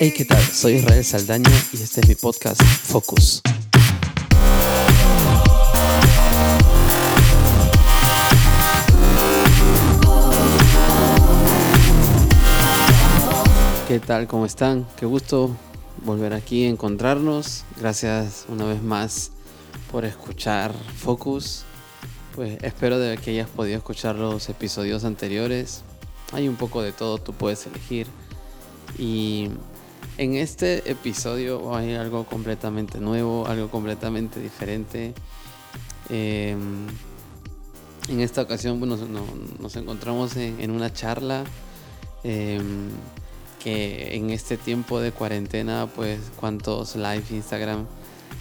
Hey, 0.00 0.12
¿qué 0.14 0.24
tal? 0.24 0.42
Soy 0.42 0.72
Israel 0.74 1.04
Saldaña 1.04 1.50
y 1.72 1.80
este 1.80 2.00
es 2.00 2.08
mi 2.08 2.14
podcast 2.16 2.60
Focus. 2.60 3.40
¿Qué 13.86 14.00
tal? 14.00 14.26
¿Cómo 14.26 14.46
están? 14.46 14.84
Qué 14.96 15.06
gusto 15.06 15.56
volver 16.04 16.34
aquí 16.34 16.64
a 16.64 16.70
encontrarnos. 16.70 17.64
Gracias 17.78 18.46
una 18.48 18.64
vez 18.64 18.82
más 18.82 19.30
por 19.92 20.04
escuchar 20.04 20.74
Focus. 20.96 21.62
Pues 22.34 22.58
espero 22.62 22.98
de 22.98 23.16
que 23.16 23.30
hayas 23.30 23.48
podido 23.48 23.76
escuchar 23.76 24.16
los 24.16 24.48
episodios 24.48 25.04
anteriores. 25.04 25.84
Hay 26.32 26.48
un 26.48 26.56
poco 26.56 26.82
de 26.82 26.90
todo, 26.90 27.18
tú 27.18 27.32
puedes 27.32 27.64
elegir. 27.68 28.08
Y 28.98 29.50
en 30.18 30.34
este 30.34 30.90
episodio 30.90 31.74
hay 31.74 31.94
algo 31.94 32.24
completamente 32.24 32.98
nuevo, 32.98 33.46
algo 33.46 33.68
completamente 33.70 34.40
diferente. 34.40 35.14
Em, 36.08 36.86
en 38.08 38.20
esta 38.20 38.42
ocasión 38.42 38.78
nos 39.60 39.76
encontramos 39.76 40.36
en, 40.36 40.70
una 40.70 40.92
charla 40.92 41.44
em, 42.22 42.90
que 43.62 44.14
en 44.14 44.30
este 44.30 44.56
tiempo 44.56 45.00
de 45.00 45.10
cuarentena, 45.10 45.88
pues 45.94 46.20
cuántos 46.36 46.96
live 46.96 47.24
Instagram 47.30 47.86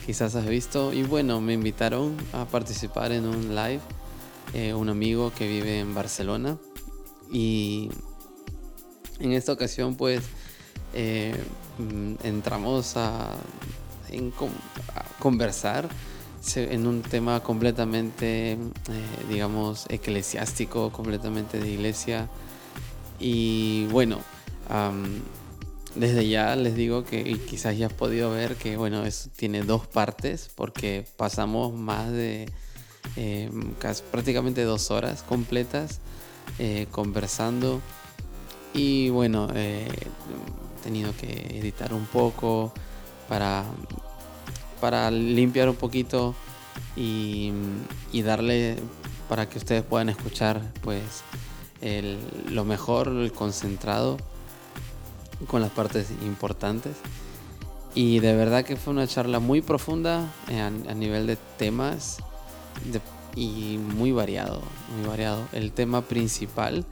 quizás 0.06 0.36
has 0.36 0.46
visto. 0.46 0.94
Y 0.94 1.04
bueno, 1.04 1.40
me 1.42 1.54
invitaron 1.54 2.18
a 2.34 2.46
participar 2.46 3.12
en 3.12 3.26
un 3.26 3.56
live, 3.56 3.80
eh, 4.54 4.74
un 4.74 4.90
amigo 4.90 5.32
que 5.36 5.48
vive 5.48 5.80
en 5.80 5.96
Barcelona. 5.96 6.58
Y 7.32 7.90
en 9.20 9.32
esta 9.32 9.54
ocasión, 9.54 9.96
pues 9.96 10.24
eh, 10.94 11.36
mm, 11.78 12.14
entramos 12.24 12.98
a, 12.98 13.32
conversar 15.18 15.90
en 16.56 16.86
un 16.86 17.02
tema 17.02 17.40
completamente, 17.40 18.52
eh, 18.52 18.58
digamos, 19.28 19.88
eclesiástico, 19.90 20.92
completamente 20.92 21.58
de 21.60 21.68
iglesia. 21.68 22.30
Y 23.20 23.88
bueno, 23.88 24.20
desde 25.96 26.28
ya 26.28 26.56
les 26.56 26.76
digo 26.76 27.06
que 27.06 27.24
quizás 27.50 27.76
ya 27.76 27.88
has 27.88 27.94
podido 27.94 28.30
ver 28.30 28.56
que, 28.56 28.78
bueno, 28.78 29.04
eso 29.04 29.32
tiene 29.36 29.64
dos 29.64 29.88
partes 29.88 30.52
porque 30.54 31.08
pasamos 31.18 31.74
más 31.74 32.12
de 32.12 32.52
eh, 33.16 33.50
prácticamente 34.12 34.64
dos 34.64 34.92
horas 34.92 35.24
completas 35.24 36.02
conversando. 36.92 37.82
Y 38.76 39.10
bueno, 39.10 39.48
tenido 40.84 41.16
que 41.16 41.60
editar 41.60 41.94
un 41.94 42.06
poco 42.06 42.74
para, 43.28 43.64
para 44.82 45.10
limpiar 45.10 45.70
un 45.70 45.76
poquito 45.76 46.36
y, 46.96 47.52
darle 48.24 48.76
para 49.28 49.50
que 49.50 49.58
ustedes 49.58 49.84
puedan 49.84 50.10
escuchar 50.10 50.62
pues 50.82 51.24
lo 52.50 52.64
mejor, 52.64 53.08
el 53.08 53.32
concentrado 53.32 54.18
con 55.48 55.62
las 55.62 55.72
partes 55.72 56.12
importantes. 56.24 56.96
Y 57.96 58.20
de 58.20 58.36
verdad 58.36 58.64
que 58.64 58.76
fue 58.76 58.94
una 58.94 59.08
charla 59.08 59.40
muy 59.40 59.62
profunda 59.62 60.34
eh, 60.48 60.60
a, 60.60 60.70
nivel 60.70 61.28
de 61.28 61.38
temas 61.58 62.18
y 63.36 63.78
muy 63.78 64.12
variado, 64.12 64.62
muy 64.98 65.08
variado. 65.08 65.48
El 65.52 65.72
tema 65.72 66.02
principal 66.02 66.86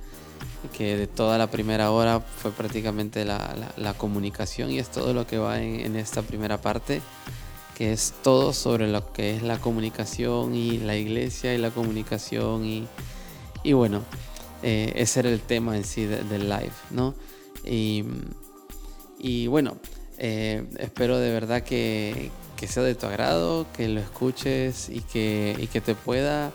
que 0.78 0.96
de 0.96 1.08
toda 1.08 1.38
la 1.38 1.48
primera 1.48 1.92
hora 1.92 2.20
fue 2.20 2.52
prácticamente 2.52 3.26
la, 3.26 3.94
comunicación 3.98 4.72
y 4.72 4.80
es 4.80 4.90
todo 4.90 5.14
lo 5.14 5.28
que 5.28 5.38
va 5.38 5.62
en, 5.62 5.96
esta 5.96 6.22
primera 6.22 6.60
parte, 6.60 7.02
que 7.76 7.92
es 7.92 8.14
todo 8.24 8.54
sobre 8.54 8.88
lo 8.88 9.12
que 9.12 9.36
es 9.36 9.44
la 9.44 9.58
comunicación 9.60 10.56
y 10.56 10.78
la 10.78 10.96
iglesia 10.96 11.54
y 11.54 11.58
la 11.58 11.72
comunicación 11.72 12.66
y, 12.66 12.88
y 13.64 13.74
bueno, 13.74 14.04
eh, 14.64 14.94
ese 14.96 15.22
era 15.22 15.30
el 15.30 15.42
tema 15.42 15.76
en 15.76 15.84
sí 15.84 16.06
del 16.06 16.50
live, 16.50 16.74
¿no? 16.92 17.16
Y, 17.66 18.06
y 19.20 19.48
bueno, 19.48 19.78
eh, 20.18 20.64
espero 20.78 21.18
de 21.18 21.32
verdad 21.32 21.64
que, 21.64 22.30
que, 22.56 22.68
sea 22.68 22.84
de 22.84 22.96
tu 22.96 23.08
agrado, 23.08 23.66
que 23.76 23.88
lo 23.88 24.00
escuches 24.00 24.90
y 24.90 25.02
que, 25.02 25.56
y 25.60 25.68
que 25.68 25.82
te 25.82 25.96
pueda... 25.96 26.52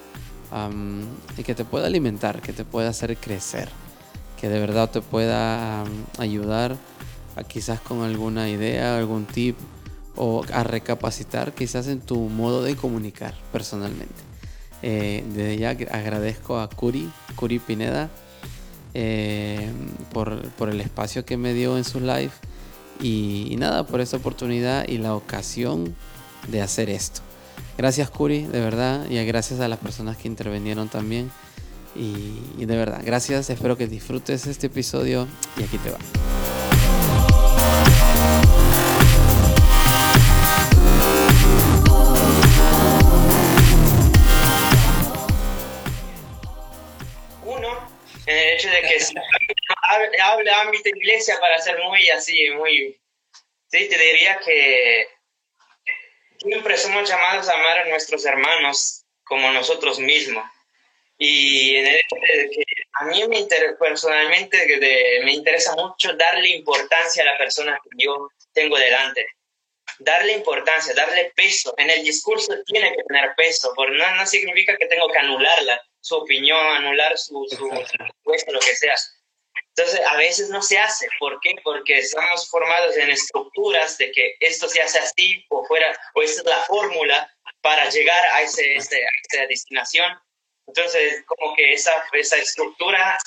y 1.37 1.43
que 1.43 1.55
te 1.55 1.65
pueda 1.65 1.87
alimentar, 1.87 2.41
que 2.41 2.53
te 2.53 2.65
pueda 2.65 2.91
hacer 2.91 3.17
crecer 3.17 3.69
que 4.37 4.49
de 4.49 4.61
verdad 4.61 4.91
te 4.91 5.01
pueda 5.01 5.85
ayudar 6.19 6.77
quizás 7.49 7.81
con 7.81 8.03
alguna 8.03 8.49
idea, 8.49 8.97
algún 8.97 9.25
tip 9.25 9.57
o 10.15 10.45
a 10.53 10.63
recapacitar 10.63 11.53
quizás 11.53 11.89
en 11.89 12.01
tu 12.01 12.17
modo 12.29 12.63
de 12.63 12.77
comunicar 12.77 13.35
personalmente. 13.53 14.15
Eh, 14.83 15.25
desde 15.35 15.59
ya 15.59 15.71
agradezco 15.71 16.59
a 16.59 16.69
Curi, 16.69 17.11
Curi 17.35 17.59
Pineda, 17.59 18.09
eh, 18.95 19.71
por, 20.13 20.49
por, 20.51 20.71
el 20.71 20.81
espacio 20.81 21.25
que 21.25 21.37
me 21.37 21.53
dio 21.53 21.77
en 21.77 21.85
su 21.85 22.01
live 22.01 22.31
y, 23.01 23.49
y, 23.51 23.57
nada, 23.57 23.87
por 23.87 24.01
esa 24.01 24.17
oportunidad 24.17 24.89
y 24.89 24.99
la 24.99 25.15
ocasión 25.15 25.95
de 26.49 26.63
hacer 26.63 26.89
esto. 26.89 27.26
Gracias 27.79 28.11
Curi, 28.11 28.45
de 28.45 28.61
verdad, 28.61 29.09
y 29.11 29.23
gracias 29.27 29.61
a 29.61 29.69
las 29.69 29.79
personas 29.79 30.17
que 30.17 30.29
intervinieron 30.29 30.89
también. 30.89 31.31
Y, 31.95 32.65
de 32.67 32.77
verdad, 32.77 33.01
gracias, 33.05 33.49
espero 33.49 33.77
que 33.79 33.87
disfrutes 33.87 34.47
este 34.47 34.67
episodio 34.67 35.27
y 35.57 35.63
aquí 35.63 35.79
te 35.79 35.91
va. 35.91 35.99
En 48.27 48.37
el 48.37 48.55
hecho 48.55 48.69
de 48.69 48.81
que 48.81 48.99
habla 50.21 50.63
ámbito 50.63 50.89
iglesia 50.89 51.37
para 51.41 51.59
ser 51.61 51.79
muy 51.89 52.09
así, 52.11 52.51
muy... 52.59 53.01
Sí, 53.69 53.89
te 53.89 53.97
diría 53.97 54.39
que 54.45 55.07
siempre 56.47 56.77
somos 56.77 57.09
llamados 57.09 57.49
a 57.49 57.55
amar 57.55 57.79
a 57.81 57.89
nuestros 57.89 58.25
hermanos 58.25 59.05
como 59.25 59.51
nosotros 59.51 59.99
mismos. 59.99 60.45
Y 61.19 61.77
a 61.79 63.05
mí 63.07 63.27
me 63.27 63.47
personalmente 63.79 64.79
me 65.25 65.33
interesa 65.33 65.75
mucho 65.75 66.13
darle 66.15 66.49
importancia 66.51 67.23
a 67.23 67.27
la 67.27 67.39
persona 67.39 67.81
que 67.83 68.05
yo 68.05 68.29
tengo 68.53 68.77
delante. 68.77 69.27
Darle 69.99 70.33
importancia, 70.33 70.93
darle 70.95 71.33
peso. 71.35 71.75
En 71.79 71.89
el 71.89 72.05
discurso 72.05 72.53
tiene 72.67 72.95
que 72.95 73.03
tener 73.05 73.35
peso, 73.35 73.73
porque 73.75 73.97
no, 73.97 74.15
no 74.15 74.27
significa 74.27 74.77
que 74.77 74.87
tengo 74.87 75.09
que 75.09 75.19
anularla, 75.19 75.81
su 76.01 76.17
opinión, 76.17 76.59
anular 76.59 77.17
su, 77.17 77.47
su 77.49 77.69
puesto, 78.23 78.53
lo 78.53 78.61
que 78.61 78.77
sea. 78.77 78.95
Entonces, 79.77 80.01
a 80.07 80.17
veces 80.17 80.49
no 80.49 80.63
se 80.63 80.79
hace. 80.79 81.07
¿Por 81.19 81.39
qué? 81.41 81.55
Porque 81.63 81.99
estamos 81.99 82.49
formados 82.49 82.97
en 82.97 83.11
estructuras 83.11 83.99
de 83.99 84.11
que 84.11 84.37
esto 84.41 84.69
se 84.69 84.81
hace 84.81 84.99
así 84.99 85.45
o 85.51 85.65
fuera, 85.67 85.95
o 86.15 86.23
esta 86.23 86.41
es 86.41 86.47
la 86.47 86.63
fórmula 86.63 87.31
para 87.61 87.89
llegar 87.91 88.25
a, 88.33 88.43
ese, 88.43 88.75
ese, 88.75 88.97
a 88.97 89.09
esa 89.29 89.47
destinación 89.47 90.19
entonces, 90.67 91.25
como 91.27 91.55
que 91.55 91.73
esa, 91.73 91.93
esa 92.13 92.37
estructura 92.37 93.19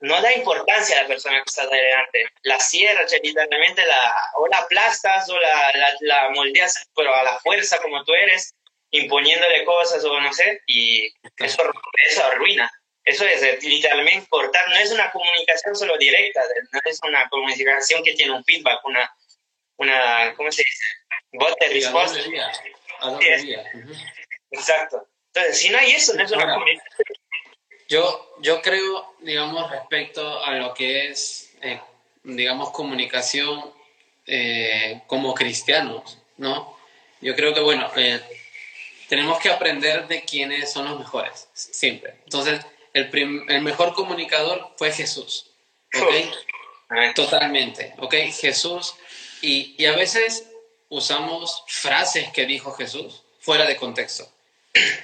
no 0.00 0.20
da 0.20 0.32
importancia 0.32 0.98
a 0.98 1.02
la 1.02 1.08
persona 1.08 1.38
que 1.38 1.44
está 1.46 1.66
delante. 1.66 2.26
La 2.42 2.58
cierra, 2.58 3.06
literalmente 3.22 3.86
la, 3.86 4.14
o 4.36 4.46
la 4.48 4.58
aplastas 4.58 5.28
o 5.30 5.38
la, 5.38 5.72
la, 6.00 6.30
moldeas, 6.30 6.88
pero 6.94 7.14
a 7.14 7.22
la 7.22 7.38
fuerza 7.38 7.80
como 7.80 8.04
tú 8.04 8.12
eres, 8.14 8.54
imponiéndole 8.90 9.64
cosas 9.64 10.04
o 10.04 10.20
no 10.20 10.32
sé, 10.32 10.60
y 10.66 11.06
eso, 11.38 11.62
eso 12.08 12.24
arruina. 12.26 12.70
Eso 13.04 13.24
es 13.24 13.62
literalmente 13.64 14.28
cortar. 14.28 14.68
No 14.68 14.76
es 14.76 14.92
una 14.92 15.10
comunicación 15.10 15.74
solo 15.74 15.98
directa, 15.98 16.40
no 16.72 16.80
es 16.84 16.98
una 17.02 17.28
comunicación 17.28 18.02
que 18.04 18.14
tiene 18.14 18.32
un 18.32 18.44
feedback, 18.44 18.84
una, 18.84 19.12
una 19.76 20.34
¿cómo 20.36 20.52
se 20.52 20.62
dice? 20.62 20.84
Bot 21.32 21.58
de 21.58 21.68
respuesta. 21.68 22.20
Exacto. 24.50 25.08
Entonces, 25.34 25.58
si 25.58 25.70
no 25.70 25.78
hay 25.78 25.92
eso, 25.92 26.14
no 26.14 26.24
es 26.24 26.30
una 26.30 26.56
Yo, 27.88 28.36
yo 28.40 28.60
creo, 28.62 29.14
digamos, 29.20 29.70
respecto 29.70 30.44
a 30.44 30.52
lo 30.52 30.74
que 30.74 31.08
es, 31.08 31.54
eh, 31.62 31.80
digamos, 32.22 32.70
comunicación 32.70 33.72
eh, 34.26 35.00
como 35.06 35.34
cristianos, 35.34 36.18
¿no? 36.36 36.78
Yo 37.20 37.34
creo 37.34 37.54
que, 37.54 37.60
bueno, 37.60 37.90
eh, 37.96 38.20
tenemos 39.08 39.40
que 39.40 39.50
aprender 39.50 40.06
de 40.06 40.22
quiénes 40.22 40.70
son 40.70 40.84
los 40.84 40.98
mejores, 40.98 41.48
siempre. 41.54 42.16
Entonces, 42.24 42.64
el, 42.92 43.10
el 43.48 43.62
mejor 43.62 43.94
comunicador 43.94 44.72
fue 44.76 44.92
Jesús, 44.92 45.50
¿ok? 45.94 47.14
Totalmente, 47.14 47.94
¿ok? 47.98 48.14
Jesús. 48.32 48.94
Y, 49.40 49.74
y 49.78 49.86
a 49.86 49.96
veces 49.96 50.46
usamos 50.88 51.64
frases 51.66 52.30
que 52.32 52.46
dijo 52.46 52.72
Jesús 52.72 53.22
fuera 53.40 53.64
de 53.66 53.76
contexto. 53.76 54.28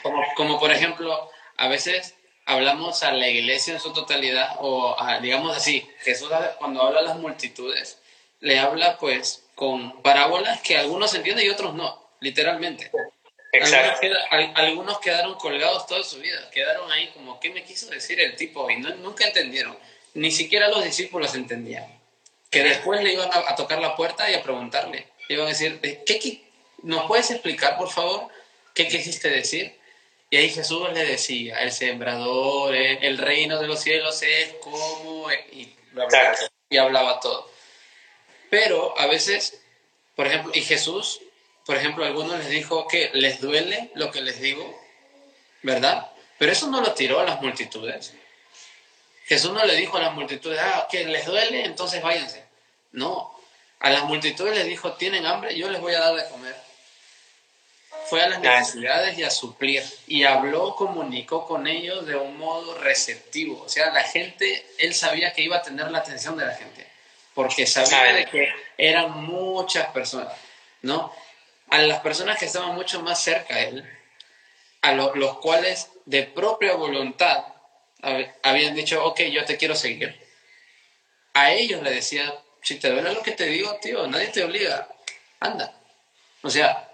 Como, 0.02 0.22
como 0.36 0.60
por 0.60 0.70
ejemplo, 0.70 1.30
a 1.56 1.68
veces 1.68 2.14
hablamos 2.46 3.02
a 3.02 3.12
la 3.12 3.28
iglesia 3.28 3.74
en 3.74 3.80
su 3.80 3.92
totalidad, 3.92 4.56
o 4.60 4.96
digamos 5.20 5.56
así, 5.56 5.86
Jesús 6.00 6.30
cuando 6.58 6.82
habla 6.82 7.00
a 7.00 7.02
las 7.02 7.18
multitudes, 7.18 7.98
le 8.40 8.58
habla 8.58 8.96
pues 8.98 9.44
con 9.54 10.02
parábolas 10.02 10.60
que 10.62 10.78
algunos 10.78 11.14
entienden 11.14 11.46
y 11.46 11.50
otros 11.50 11.74
no, 11.74 12.10
literalmente. 12.20 12.90
Exacto. 13.52 14.06
Algunos, 14.54 14.98
quedaron 15.00 15.34
colgados 15.36 15.86
toda 15.86 16.02
su 16.02 16.18
vida, 16.18 16.50
quedaron 16.50 16.90
ahí 16.92 17.08
como, 17.08 17.40
¿qué 17.40 17.50
me 17.50 17.64
quiso 17.64 17.88
decir 17.88 18.20
el 18.20 18.36
tipo? 18.36 18.70
Y 18.70 18.76
nunca 18.76 19.26
entendieron, 19.26 19.78
ni 20.14 20.30
siquiera 20.30 20.68
los 20.68 20.84
discípulos 20.84 21.34
entendían. 21.34 21.98
Que 22.50 22.62
después 22.62 23.02
le 23.02 23.12
iban 23.12 23.30
a, 23.32 23.54
tocar 23.56 23.80
la 23.80 23.94
puerta 23.94 24.30
y 24.30 24.34
a 24.34 24.42
preguntarle, 24.42 25.06
le 25.28 25.34
iban 25.34 25.46
a 25.46 25.50
decir, 25.50 25.80
¿qué, 25.80 26.42
¿nos 26.82 27.06
puedes 27.06 27.30
explicar, 27.30 27.76
por 27.76 27.90
favor, 27.90 28.28
qué 28.74 28.88
quisiste 28.88 29.28
decir? 29.28 29.76
Y 30.30 30.36
ahí 30.36 30.50
Jesús 30.50 30.92
le 30.92 31.04
decía, 31.04 31.58
el 31.58 31.72
sembrador, 31.72 32.74
eh, 32.74 32.98
el, 33.02 33.16
reino 33.16 33.58
de 33.58 33.66
los 33.66 33.80
cielos 33.80 34.22
es 34.22 34.54
como... 34.60 35.30
Y, 35.52 35.74
y 36.68 36.76
hablaba 36.76 37.18
todo. 37.20 37.50
Pero 38.50 38.98
a 38.98 39.06
veces, 39.06 39.60
por 40.14 40.26
ejemplo, 40.26 40.52
y 40.54 40.60
Jesús, 40.60 41.20
por 41.68 41.76
ejemplo, 41.76 42.02
algunos 42.02 42.38
les 42.38 42.48
dijo 42.48 42.88
que 42.88 43.10
les 43.12 43.40
duele 43.40 43.90
lo 43.94 44.10
que 44.10 44.22
les 44.22 44.40
digo, 44.40 44.80
¿verdad? 45.62 46.10
Pero 46.38 46.50
eso 46.50 46.66
no 46.68 46.80
lo 46.80 46.94
tiró 46.94 47.20
a 47.20 47.24
las 47.24 47.42
multitudes. 47.42 48.14
Jesús 49.26 49.52
no 49.52 49.62
le 49.64 49.76
dijo 49.76 49.98
a 49.98 50.00
las 50.00 50.14
multitudes, 50.14 50.58
ah, 50.60 50.88
que 50.90 51.04
les 51.04 51.26
duele, 51.26 51.66
entonces 51.66 52.02
váyanse. 52.02 52.42
No, 52.92 53.38
a 53.80 53.90
las 53.90 54.04
multitudes 54.04 54.56
les 54.56 54.66
dijo, 54.66 54.94
tienen 54.94 55.26
hambre, 55.26 55.56
yo 55.56 55.70
les 55.70 55.80
voy 55.80 55.92
a 55.92 56.00
dar 56.00 56.16
de 56.16 56.28
comer 56.30 56.56
fue 58.08 58.22
a 58.22 58.28
las 58.28 58.40
necesidades 58.40 59.18
y 59.18 59.24
a 59.24 59.30
suplir. 59.30 59.84
Y 60.06 60.24
habló, 60.24 60.74
comunicó 60.74 61.46
con 61.46 61.66
ellos 61.66 62.06
de 62.06 62.16
un 62.16 62.38
modo 62.38 62.74
receptivo. 62.78 63.62
O 63.62 63.68
sea, 63.68 63.90
la 63.90 64.02
gente, 64.02 64.66
él 64.78 64.94
sabía 64.94 65.32
que 65.32 65.42
iba 65.42 65.58
a 65.58 65.62
tener 65.62 65.90
la 65.90 65.98
atención 65.98 66.36
de 66.36 66.46
la 66.46 66.54
gente, 66.54 66.86
porque 67.34 67.66
sabía 67.66 68.14
de 68.14 68.26
que 68.26 68.48
eran 68.76 69.24
muchas 69.24 69.88
personas, 69.88 70.34
¿no? 70.82 71.12
A 71.70 71.78
las 71.78 72.00
personas 72.00 72.38
que 72.38 72.46
estaban 72.46 72.74
mucho 72.74 73.02
más 73.02 73.22
cerca 73.22 73.56
de 73.56 73.68
él, 73.68 73.98
a 74.82 74.92
los 74.92 75.38
cuales 75.38 75.90
de 76.06 76.22
propia 76.24 76.74
voluntad 76.74 77.44
habían 78.42 78.74
dicho, 78.74 79.04
ok, 79.04 79.20
yo 79.32 79.44
te 79.44 79.56
quiero 79.56 79.74
seguir. 79.74 80.18
A 81.34 81.52
ellos 81.52 81.82
le 81.82 81.90
decía, 81.90 82.34
si 82.62 82.76
te 82.76 82.90
duele 82.90 83.12
lo 83.12 83.22
que 83.22 83.32
te 83.32 83.46
digo, 83.46 83.76
tío, 83.82 84.06
nadie 84.06 84.28
te 84.28 84.44
obliga, 84.44 84.88
anda. 85.40 85.74
O 86.42 86.50
sea, 86.50 86.88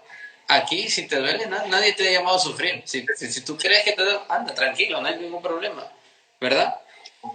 Aquí, 0.47 0.89
si 0.89 1.07
te 1.07 1.17
duele, 1.17 1.47
nadie 1.47 1.93
te 1.93 2.07
ha 2.07 2.11
llamado 2.11 2.37
a 2.37 2.39
sufrir. 2.39 2.83
Si, 2.85 3.05
si, 3.15 3.41
tú 3.41 3.57
crees 3.57 3.83
que 3.83 3.93
te 3.93 4.03
duele, 4.03 4.19
anda, 4.29 4.53
tranquilo, 4.53 5.01
no 5.01 5.07
hay 5.07 5.17
ningún 5.17 5.41
problema. 5.41 5.91
¿Verdad? 6.39 6.79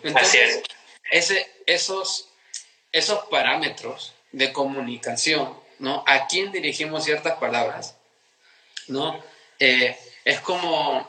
Entonces, 0.05 0.63
ese, 1.11 1.51
esos, 1.67 2.29
esos 2.93 3.25
parámetros 3.25 4.13
de 4.31 4.53
comunicación, 4.53 5.60
¿no? 5.81 6.05
A 6.07 6.27
quién 6.27 6.53
dirigimos 6.53 7.05
ciertas 7.05 7.39
palabras, 7.39 7.97
¿no? 8.87 9.21
Eh, 9.59 9.99
es 10.25 10.41
como, 10.41 11.09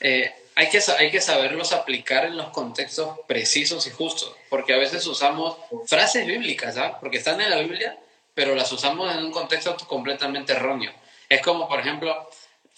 eh, 0.00 0.32
hay, 0.54 0.70
que, 0.70 0.80
hay 0.98 1.10
que 1.10 1.20
saberlos 1.20 1.72
aplicar 1.72 2.24
en 2.24 2.36
los 2.36 2.48
contextos 2.50 3.18
precisos 3.26 3.86
y 3.86 3.90
justos, 3.90 4.34
porque 4.48 4.72
a 4.72 4.78
veces 4.78 5.06
usamos 5.06 5.58
frases 5.86 6.26
bíblicas, 6.26 6.76
¿sabes? 6.76 6.96
Porque 7.00 7.18
están 7.18 7.40
en 7.40 7.50
la 7.50 7.58
Biblia, 7.58 7.98
pero 8.34 8.54
las 8.54 8.70
usamos 8.72 9.14
en 9.14 9.24
un 9.24 9.32
contexto 9.32 9.76
completamente 9.88 10.52
erróneo. 10.52 10.92
Es 11.28 11.42
como, 11.42 11.68
por 11.68 11.80
ejemplo, 11.80 12.30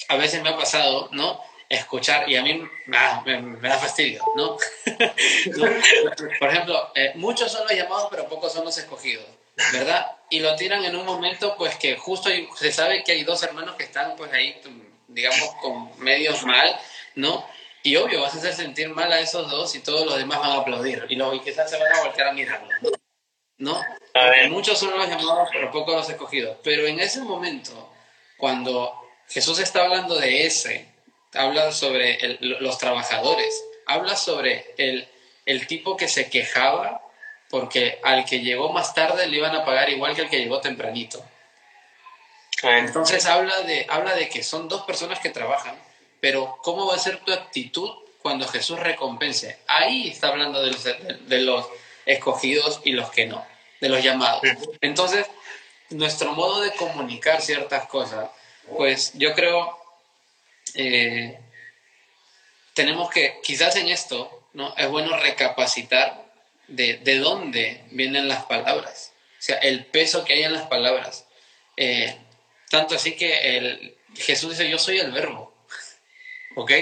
a 0.08 0.16
veces 0.16 0.42
me 0.42 0.48
ha 0.48 0.56
pasado, 0.56 1.08
¿no? 1.12 1.40
Escuchar, 1.68 2.28
y 2.28 2.36
a 2.36 2.42
mí 2.42 2.62
me, 2.86 2.96
da 3.68 3.78
fastidio, 3.78 4.22
¿no? 4.36 4.56
Por 6.38 6.48
ejemplo, 6.48 6.90
eh, 6.94 7.12
muchos 7.16 7.52
son 7.52 7.64
los 7.64 7.72
llamados, 7.72 8.08
pero 8.10 8.28
pocos 8.28 8.52
son 8.52 8.64
los 8.64 8.78
escogidos, 8.78 9.26
¿verdad? 9.72 10.16
Y 10.30 10.40
lo 10.40 10.54
tiran 10.56 10.84
en 10.84 10.96
un 10.96 11.06
momento, 11.06 11.56
pues 11.56 11.76
que 11.76 11.96
justo 11.96 12.30
se 12.56 12.72
sabe 12.72 13.04
que 13.04 13.12
hay 13.12 13.24
dos 13.24 13.42
hermanos 13.42 13.76
que 13.76 13.84
están, 13.84 14.16
pues 14.16 14.32
ahí, 14.32 14.60
digamos, 15.08 15.50
con 15.62 15.98
medios 15.98 16.44
mal, 16.44 16.78
¿no? 17.14 17.46
Y 17.82 17.96
obvio, 17.96 18.20
vas 18.20 18.34
a 18.34 18.38
hacer 18.38 18.52
sentir 18.52 18.88
mal 18.88 19.12
a 19.12 19.20
esos 19.20 19.48
dos 19.50 19.74
y 19.76 19.80
todos 19.80 20.04
los 20.04 20.16
demás 20.16 20.40
van 20.40 20.50
a 20.50 20.56
aplaudir. 20.56 21.06
Y, 21.08 21.14
y 21.14 21.40
quizás 21.40 21.70
se 21.70 21.78
van 21.78 21.92
a 21.92 22.02
voltear 22.02 22.28
a 22.28 22.32
mirarlo. 22.32 22.68
¿no? 23.58 23.80
Muchos 24.50 24.78
son 24.78 24.98
los 24.98 25.08
llamados, 25.08 25.48
pero 25.52 25.70
pocos 25.70 25.94
los 25.94 26.10
escogidos. 26.10 26.58
Pero 26.62 26.86
en 26.86 27.00
ese 27.00 27.20
momento, 27.20 27.92
cuando 28.38 28.92
Jesús 29.28 29.58
está 29.60 29.84
hablando 29.84 30.16
de 30.16 30.46
ese, 30.46 30.88
habla 31.32 31.72
sobre 31.72 32.38
los 32.40 32.78
trabajadores, 32.78 33.64
habla 33.86 34.16
sobre 34.16 34.74
el, 34.78 35.08
el 35.44 35.66
tipo 35.66 35.96
que 35.96 36.08
se 36.08 36.28
quejaba 36.28 37.05
porque 37.50 38.00
al 38.02 38.24
que 38.24 38.40
llegó 38.40 38.72
más 38.72 38.94
tarde 38.94 39.26
le 39.26 39.36
iban 39.36 39.54
a 39.54 39.64
pagar 39.64 39.90
igual 39.90 40.14
que 40.14 40.22
al 40.22 40.30
que 40.30 40.38
llegó 40.38 40.60
tempranito. 40.60 41.24
Entonces 42.62 43.26
habla 43.26 43.62
de, 43.62 43.86
habla 43.88 44.14
de 44.14 44.28
que 44.28 44.42
son 44.42 44.68
dos 44.68 44.82
personas 44.82 45.20
que 45.20 45.30
trabajan, 45.30 45.76
pero 46.20 46.58
¿cómo 46.62 46.86
va 46.86 46.94
a 46.94 46.98
ser 46.98 47.18
tu 47.18 47.32
actitud 47.32 47.90
cuando 48.22 48.48
Jesús 48.48 48.80
recompense? 48.80 49.58
Ahí 49.66 50.08
está 50.08 50.28
hablando 50.28 50.62
de 50.62 50.72
los, 50.72 50.84
de 50.84 51.40
los 51.40 51.66
escogidos 52.06 52.80
y 52.84 52.92
los 52.92 53.10
que 53.10 53.26
no, 53.26 53.44
de 53.80 53.88
los 53.88 54.02
llamados. 54.02 54.42
Entonces, 54.80 55.26
nuestro 55.90 56.32
modo 56.32 56.60
de 56.60 56.72
comunicar 56.72 57.42
ciertas 57.42 57.86
cosas, 57.86 58.30
pues 58.76 59.12
yo 59.14 59.34
creo, 59.34 59.78
eh, 60.74 61.38
tenemos 62.74 63.10
que, 63.10 63.38
quizás 63.42 63.76
en 63.76 63.88
esto, 63.88 64.48
¿no? 64.54 64.74
Es 64.76 64.88
bueno 64.88 65.16
recapacitar 65.16 66.25
de, 66.68 66.98
de, 66.98 67.18
dónde 67.18 67.84
vienen 67.90 68.28
las 68.28 68.44
palabras, 68.46 69.12
o 69.38 69.42
sea, 69.42 69.58
el 69.58 69.86
peso 69.86 70.24
que 70.24 70.34
hay 70.34 70.42
en 70.42 70.52
las 70.52 70.66
palabras. 70.66 71.26
Eh, 71.76 72.16
tanto 72.70 72.94
así 72.94 73.16
que 73.16 73.56
el, 73.56 73.96
Jesús 74.16 74.50
dice, 74.50 74.68
yo 74.68 74.78
soy 74.78 74.98
el 74.98 75.12
verbo, 75.12 75.54
¿ok? 76.56 76.72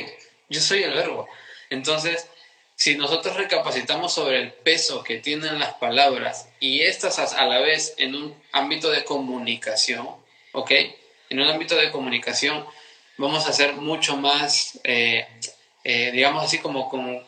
Yo 0.48 0.60
soy 0.60 0.82
el 0.82 0.92
verbo. 0.92 1.28
Entonces, 1.70 2.28
si 2.76 2.96
nosotros 2.96 3.36
recapacitamos 3.36 4.12
sobre 4.12 4.40
el 4.40 4.52
peso 4.52 5.04
que 5.04 5.18
tienen 5.18 5.58
las 5.58 5.74
palabras 5.74 6.48
y 6.60 6.82
estas 6.82 7.18
a 7.18 7.46
la 7.46 7.60
vez 7.60 7.94
en 7.98 8.14
un 8.14 8.42
ámbito 8.52 8.90
de 8.90 9.04
comunicación, 9.04 10.08
¿ok? 10.52 10.70
En 11.30 11.40
un 11.40 11.48
ámbito 11.48 11.76
de 11.76 11.90
comunicación 11.90 12.66
vamos 13.16 13.46
a 13.46 13.52
ser 13.52 13.74
mucho 13.74 14.16
más, 14.16 14.80
eh, 14.84 15.26
eh, 15.84 16.10
digamos 16.12 16.44
así, 16.44 16.58
como, 16.58 16.88
como 16.88 17.22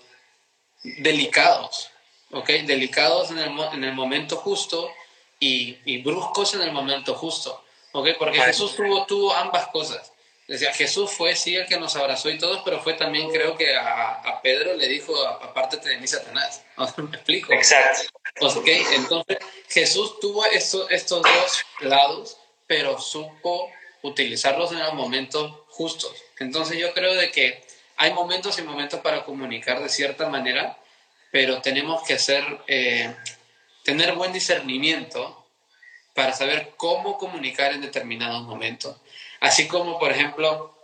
delicados, 0.83 1.91
¿ok? 2.33 2.49
Delicados 2.67 3.31
en 3.31 3.39
el, 3.39 3.59
en 3.73 3.85
el 3.85 3.93
momento 3.93 4.37
justo 4.37 4.91
y, 5.39 5.79
y, 5.85 6.03
bruscos 6.03 6.55
en 6.55 6.63
el 6.63 6.73
momento 6.73 7.15
justo, 7.15 7.63
¿ok? 7.93 8.09
Porque 8.19 8.41
Jesús 8.41 8.75
tuvo, 8.75 9.07
tuvo 9.07 9.35
ambas 9.35 9.69
cosas. 9.69 10.13
Decía, 10.49 10.73
Jesús 10.73 11.11
fue 11.11 11.35
sí 11.35 11.57
el 11.57 11.67
que 11.67 11.79
nos 11.79 11.97
abrazó 11.97 12.31
y 12.31 12.39
todos, 12.39 12.63
pero 12.65 12.81
fue 12.81 12.95
también 12.95 13.29
creo 13.31 13.57
que 13.57 13.75
a, 13.75 14.13
a 14.15 14.41
Pedro 14.43 14.75
le 14.75 14.87
dijo, 14.87 15.13
apártate 15.27 15.89
de 15.89 15.99
mí, 15.99 16.07
Satanás. 16.07 16.63
¿Me 16.97 17.17
explico? 17.17 17.53
Exacto. 17.53 18.09
Ok, 18.41 18.69
entonces 18.93 19.39
Jesús 19.69 20.21
tuvo 20.21 20.45
estos, 20.47 20.91
estos 20.91 21.23
dos 21.23 21.65
lados, 21.81 22.39
pero 22.67 22.99
supo 23.01 23.71
utilizarlos 24.03 24.71
en 24.73 24.79
los 24.79 24.95
momentos 24.95 25.53
justos. 25.69 26.13
Entonces 26.39 26.79
yo 26.79 26.93
creo 26.93 27.15
de 27.15 27.31
que 27.31 27.65
hay 27.97 28.13
momentos 28.13 28.59
y 28.59 28.63
momentos 28.63 29.01
para 29.01 29.25
comunicar 29.25 29.83
de 29.83 29.89
cierta 29.89 30.29
manera, 30.29 30.79
pero 31.37 31.61
tenemos 31.61 32.03
que 32.03 32.15
hacer, 32.15 32.43
eh, 32.67 33.15
tener 33.85 34.15
buen 34.15 34.33
discernimiento 34.33 35.47
para 36.15 36.33
saber 36.33 36.73
cómo 36.79 37.19
comunicar 37.19 37.73
en 37.73 37.83
determinados 37.83 38.41
momentos. 38.45 38.97
Así 39.41 39.69
como, 39.69 39.99
por 39.99 40.11
ejemplo, 40.11 40.75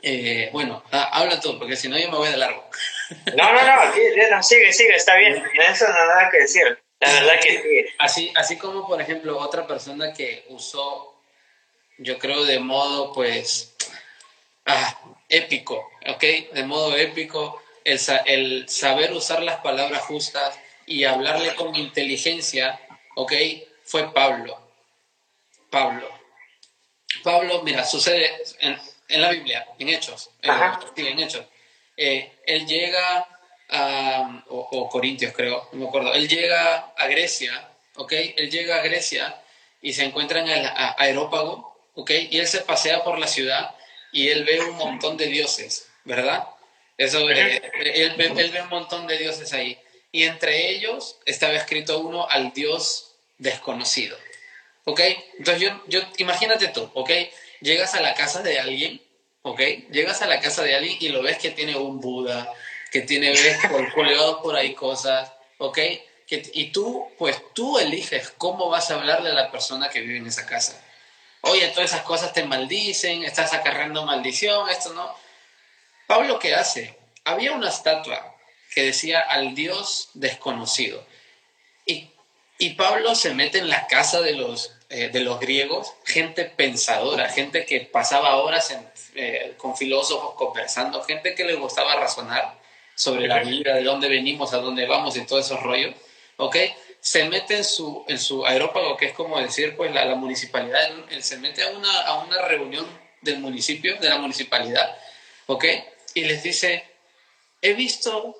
eh, 0.00 0.48
bueno, 0.54 0.82
ah, 0.90 1.10
habla 1.12 1.38
tú, 1.38 1.58
porque 1.58 1.76
si 1.76 1.90
no 1.90 1.98
yo 1.98 2.10
me 2.10 2.16
voy 2.16 2.30
de 2.30 2.38
largo. 2.38 2.66
No, 3.36 3.52
no, 3.52 3.60
no, 3.62 4.42
sigue, 4.42 4.72
sigue, 4.72 4.96
está 4.96 5.16
bien, 5.16 5.34
eso 5.68 5.86
no 5.86 6.06
nada 6.06 6.30
que 6.30 6.38
decir. 6.38 6.82
La 7.00 7.12
verdad 7.12 7.34
que 7.42 7.60
sigue. 7.60 7.94
Así, 7.98 8.32
así 8.34 8.56
como, 8.56 8.88
por 8.88 9.02
ejemplo, 9.02 9.38
otra 9.38 9.66
persona 9.66 10.14
que 10.14 10.46
usó, 10.48 11.14
yo 11.98 12.18
creo, 12.18 12.46
de 12.46 12.58
modo, 12.58 13.12
pues, 13.12 13.76
ah, 14.64 14.98
épico, 15.28 15.90
¿ok? 16.06 16.24
De 16.54 16.64
modo 16.64 16.96
épico, 16.96 17.62
el, 17.84 18.00
el 18.26 18.68
saber 18.68 19.12
usar 19.12 19.42
las 19.42 19.60
palabras 19.60 20.02
justas 20.02 20.58
y 20.86 21.04
hablarle 21.04 21.54
con 21.54 21.74
inteligencia, 21.76 22.80
¿ok? 23.14 23.32
Fue 23.84 24.12
Pablo. 24.12 24.58
Pablo. 25.70 26.08
Pablo, 27.22 27.62
mira, 27.62 27.84
sucede 27.84 28.30
en, 28.60 29.20
la 29.20 29.30
Biblia, 29.30 29.66
en 29.78 29.88
Hechos, 29.88 30.30
eh, 30.42 30.50
sí, 30.94 31.06
en 31.06 31.18
Hechos. 31.20 31.44
Eh, 31.96 32.32
él 32.46 32.66
llega 32.66 33.26
a, 33.70 34.44
o, 34.48 34.88
Corintios 34.88 35.32
creo, 35.32 35.68
no 35.72 35.80
me 35.80 35.88
acuerdo, 35.88 36.12
él 36.12 36.28
llega 36.28 36.92
a 36.96 37.06
Grecia, 37.06 37.70
¿ok? 37.96 38.12
Él 38.36 38.50
llega 38.50 38.76
a 38.76 38.82
Grecia 38.82 39.40
y 39.80 39.92
se 39.92 40.04
encuentra 40.04 40.40
en 40.40 40.48
el 40.48 40.70
aerópago, 40.98 41.90
¿ok? 41.94 42.10
Y 42.30 42.38
él 42.38 42.46
se 42.46 42.60
pasea 42.60 43.04
por 43.04 43.18
la 43.18 43.26
ciudad 43.26 43.74
y 44.12 44.28
él 44.28 44.44
ve 44.44 44.60
un 44.60 44.76
montón 44.76 45.16
de 45.16 45.26
dioses, 45.26 45.88
¿verdad? 46.04 46.48
Eso, 46.96 47.28
eh, 47.30 47.62
él, 47.80 48.14
ve, 48.16 48.26
él 48.36 48.50
ve 48.50 48.62
un 48.62 48.68
montón 48.68 49.06
de 49.06 49.18
dioses 49.18 49.52
ahí. 49.52 49.78
Y 50.12 50.24
entre 50.24 50.70
ellos 50.70 51.18
estaba 51.26 51.54
escrito 51.54 51.98
uno 51.98 52.28
al 52.28 52.52
dios 52.52 53.16
desconocido. 53.38 54.16
¿Ok? 54.84 55.00
Entonces 55.38 55.62
yo, 55.62 55.82
yo, 55.86 56.00
imagínate 56.18 56.68
tú, 56.68 56.88
¿ok? 56.94 57.10
Llegas 57.60 57.94
a 57.94 58.00
la 58.00 58.14
casa 58.14 58.42
de 58.42 58.60
alguien, 58.60 59.00
¿ok? 59.42 59.60
Llegas 59.90 60.22
a 60.22 60.26
la 60.26 60.40
casa 60.40 60.62
de 60.62 60.74
alguien 60.74 60.96
y 61.00 61.08
lo 61.08 61.22
ves 61.22 61.38
que 61.38 61.50
tiene 61.50 61.74
un 61.76 62.00
Buda, 62.00 62.52
que 62.92 63.00
tiene, 63.00 63.30
ves 63.30 63.58
colgados 63.94 64.40
por 64.42 64.56
ahí 64.56 64.74
cosas, 64.74 65.32
¿ok? 65.58 65.78
Que, 66.26 66.50
y 66.52 66.70
tú, 66.70 67.08
pues 67.18 67.36
tú 67.54 67.78
eliges 67.78 68.30
cómo 68.36 68.68
vas 68.68 68.90
a 68.90 68.94
hablarle 68.94 69.30
a 69.30 69.34
la 69.34 69.50
persona 69.50 69.88
que 69.88 70.00
vive 70.00 70.18
en 70.18 70.26
esa 70.26 70.46
casa. 70.46 70.80
Oye, 71.40 71.68
todas 71.68 71.90
esas 71.90 72.02
cosas 72.02 72.32
te 72.32 72.44
maldicen, 72.44 73.24
estás 73.24 73.52
acarreando 73.52 74.04
maldición, 74.04 74.68
esto 74.68 74.92
no. 74.92 75.23
Pablo, 76.06 76.38
¿qué 76.38 76.54
hace? 76.54 76.96
Había 77.24 77.52
una 77.52 77.68
estatua 77.68 78.34
que 78.74 78.82
decía 78.82 79.20
al 79.20 79.54
Dios 79.54 80.10
desconocido. 80.14 81.04
Y, 81.86 82.10
y 82.58 82.70
Pablo 82.70 83.14
se 83.14 83.32
mete 83.34 83.58
en 83.58 83.68
la 83.68 83.86
casa 83.86 84.20
de 84.20 84.34
los, 84.34 84.72
eh, 84.90 85.08
de 85.08 85.20
los 85.20 85.40
griegos, 85.40 85.92
gente 86.04 86.44
pensadora, 86.44 87.28
gente 87.28 87.64
que 87.64 87.80
pasaba 87.80 88.36
horas 88.36 88.76
eh, 89.14 89.54
con 89.56 89.76
filósofos 89.76 90.34
conversando, 90.34 91.02
gente 91.04 91.34
que 91.34 91.44
le 91.44 91.54
gustaba 91.54 91.96
razonar 91.96 92.58
sobre 92.94 93.26
la 93.26 93.40
vida, 93.40 93.74
de 93.74 93.82
dónde 93.82 94.08
venimos, 94.08 94.52
a 94.52 94.58
dónde 94.58 94.86
vamos 94.86 95.16
y 95.16 95.24
todos 95.26 95.46
esos 95.46 95.62
rollos, 95.62 95.94
¿ok? 96.36 96.56
Se 97.00 97.28
mete 97.28 97.56
en 97.56 97.64
su, 97.64 98.04
en 98.08 98.18
su 98.18 98.46
aerópago, 98.46 98.96
que 98.96 99.06
es 99.06 99.12
como 99.12 99.40
decir, 99.40 99.76
pues 99.76 99.92
la, 99.92 100.04
la 100.04 100.14
municipalidad, 100.14 100.80
él 101.10 101.22
se 101.22 101.38
mete 101.38 101.62
a 101.62 101.70
una, 101.70 102.00
a 102.02 102.22
una 102.22 102.40
reunión 102.42 102.86
del 103.20 103.38
municipio, 103.38 103.96
de 103.96 104.08
la 104.08 104.18
municipalidad, 104.18 104.96
¿ok? 105.46 105.64
Y 106.14 106.24
les 106.24 106.42
dice, 106.42 106.84
he 107.60 107.74
visto 107.74 108.36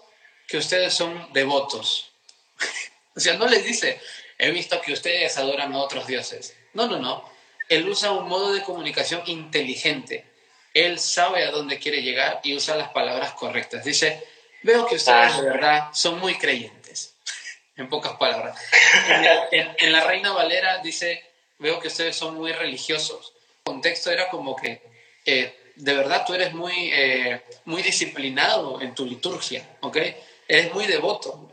que 0.46 0.58
ustedes 0.58 0.94
son 0.94 1.32
devotos. 1.32 2.12
o 3.16 3.20
sea, 3.20 3.34
no 3.34 3.46
les 3.46 3.64
dice, 3.64 4.00
he 4.38 4.50
visto 4.50 4.80
que 4.80 4.92
ustedes 4.92 5.36
adoran 5.36 5.72
a 5.72 5.78
otros 5.78 6.06
dioses. 6.06 6.56
No, 6.72 6.86
no, 6.86 6.98
no. 6.98 7.28
Él 7.68 7.88
usa 7.88 8.12
un 8.12 8.28
modo 8.28 8.52
de 8.52 8.62
comunicación 8.62 9.22
inteligente. 9.26 10.24
Él 10.74 10.98
sabe 10.98 11.44
a 11.44 11.50
dónde 11.50 11.78
quiere 11.78 12.02
llegar 12.02 12.40
y 12.42 12.54
usa 12.54 12.76
las 12.76 12.90
palabras 12.90 13.32
correctas. 13.32 13.84
Dice, 13.84 14.22
veo 14.62 14.86
que 14.86 14.96
ustedes 14.96 15.36
de 15.36 15.42
verdad 15.42 15.88
son 15.92 16.18
muy 16.18 16.36
creyentes. 16.36 17.14
en 17.76 17.88
pocas 17.88 18.16
palabras. 18.16 18.58
En, 19.50 19.92
la 19.92 20.04
Reina 20.04 20.32
Valera 20.32 20.78
dice, 20.78 21.24
veo 21.58 21.80
que 21.80 21.88
ustedes 21.88 22.16
son 22.16 22.34
muy 22.34 22.52
religiosos. 22.52 23.32
El 23.58 23.72
contexto 23.72 24.10
era 24.10 24.28
como 24.28 24.54
que, 24.56 24.82
eh, 25.24 25.63
de 25.76 25.94
verdad 25.94 26.24
tú 26.26 26.34
eres 26.34 26.52
muy, 26.52 26.90
eh, 26.92 27.42
muy 27.64 27.82
disciplinado 27.82 28.80
en 28.80 28.94
tu 28.94 29.04
liturgia, 29.04 29.68
¿ok? 29.80 29.98
eres 30.48 30.72
muy 30.74 30.86
devoto 30.86 31.50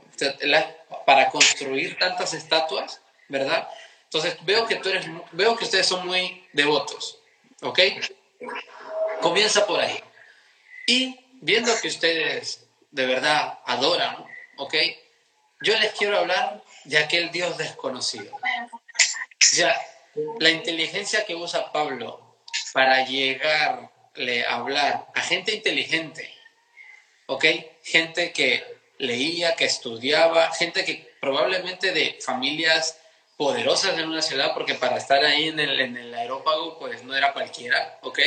para 1.05 1.29
construir 1.29 1.97
tantas 1.97 2.33
estatuas, 2.33 3.01
¿verdad? 3.27 3.67
Entonces 4.03 4.37
veo 4.43 4.67
que 4.67 4.75
tú 4.75 4.89
eres, 4.89 5.05
veo 5.31 5.55
que 5.55 5.63
ustedes 5.63 5.87
son 5.87 6.05
muy 6.05 6.47
devotos, 6.53 7.19
¿ok? 7.61 7.79
Comienza 9.21 9.65
por 9.65 9.79
ahí. 9.79 9.99
Y 10.85 11.19
viendo 11.41 11.71
que 11.81 11.87
ustedes 11.87 12.67
de 12.91 13.05
verdad 13.05 13.59
adoran, 13.65 14.17
¿ok? 14.57 14.75
Yo 15.61 15.77
les 15.79 15.93
quiero 15.93 16.17
hablar 16.17 16.61
de 16.85 16.97
aquel 16.97 17.31
Dios 17.31 17.57
desconocido. 17.57 18.37
Sea, 19.39 19.79
la 20.39 20.49
inteligencia 20.49 21.25
que 21.25 21.35
usa 21.35 21.71
Pablo 21.71 22.37
para 22.73 23.05
llegarle 23.05 23.89
a 24.15 24.55
hablar 24.55 25.07
a 25.15 25.21
gente 25.21 25.53
inteligente, 25.53 26.33
¿ok? 27.27 27.45
Gente 27.83 28.31
que 28.31 28.63
leía, 28.97 29.55
que 29.55 29.65
estudiaba, 29.65 30.51
gente 30.53 30.85
que 30.85 31.11
probablemente 31.19 31.91
de 31.91 32.17
familias 32.21 32.97
poderosas 33.37 33.97
en 33.97 34.07
una 34.07 34.21
ciudad, 34.21 34.53
porque 34.53 34.75
para 34.75 34.97
estar 34.97 35.23
ahí 35.25 35.47
en 35.47 35.59
el, 35.59 35.79
en 35.79 35.97
el 35.97 36.13
aerópago, 36.13 36.77
pues 36.77 37.03
no 37.03 37.15
era 37.15 37.33
cualquiera, 37.33 37.97
¿ok? 38.01 38.19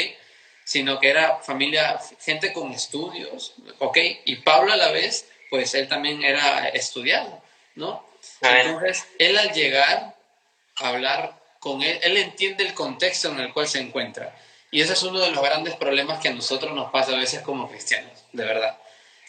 Sino 0.65 0.99
que 0.99 1.11
era 1.11 1.37
familia, 1.39 2.01
gente 2.21 2.53
con 2.53 2.73
estudios, 2.73 3.55
¿ok? 3.79 3.99
Y 4.25 4.37
Pablo 4.37 4.73
a 4.73 4.77
la 4.77 4.91
vez, 4.91 5.29
pues 5.51 5.75
él 5.75 5.87
también 5.89 6.25
era 6.25 6.69
estudiado, 6.69 7.43
¿no? 7.77 8.05
Entonces, 8.41 9.07
él 9.19 9.39
al 9.39 9.53
llegar 9.53 10.17
a 10.77 10.89
hablar 10.89 11.41
con 11.61 11.83
él, 11.83 11.99
él 12.03 12.17
entiende 12.17 12.65
el 12.65 12.75
contexto 12.75 13.29
en 13.29 13.41
el 13.41 13.53
cual 13.53 13.69
se 13.69 13.81
encuentra. 13.81 14.35
Y 14.75 14.83
ese 14.83 14.93
es 14.93 15.03
uno 15.05 15.21
de 15.21 15.31
los 15.31 15.43
grandes 15.43 15.77
problemas 15.77 16.21
que 16.21 16.29
a 16.29 16.35
nosotros 16.35 16.75
nos 16.75 16.91
pasa 16.91 17.13
a 17.13 17.19
veces 17.19 17.41
como 17.41 17.71
cristianos, 17.71 18.25
de 18.33 18.45
verdad 18.45 18.79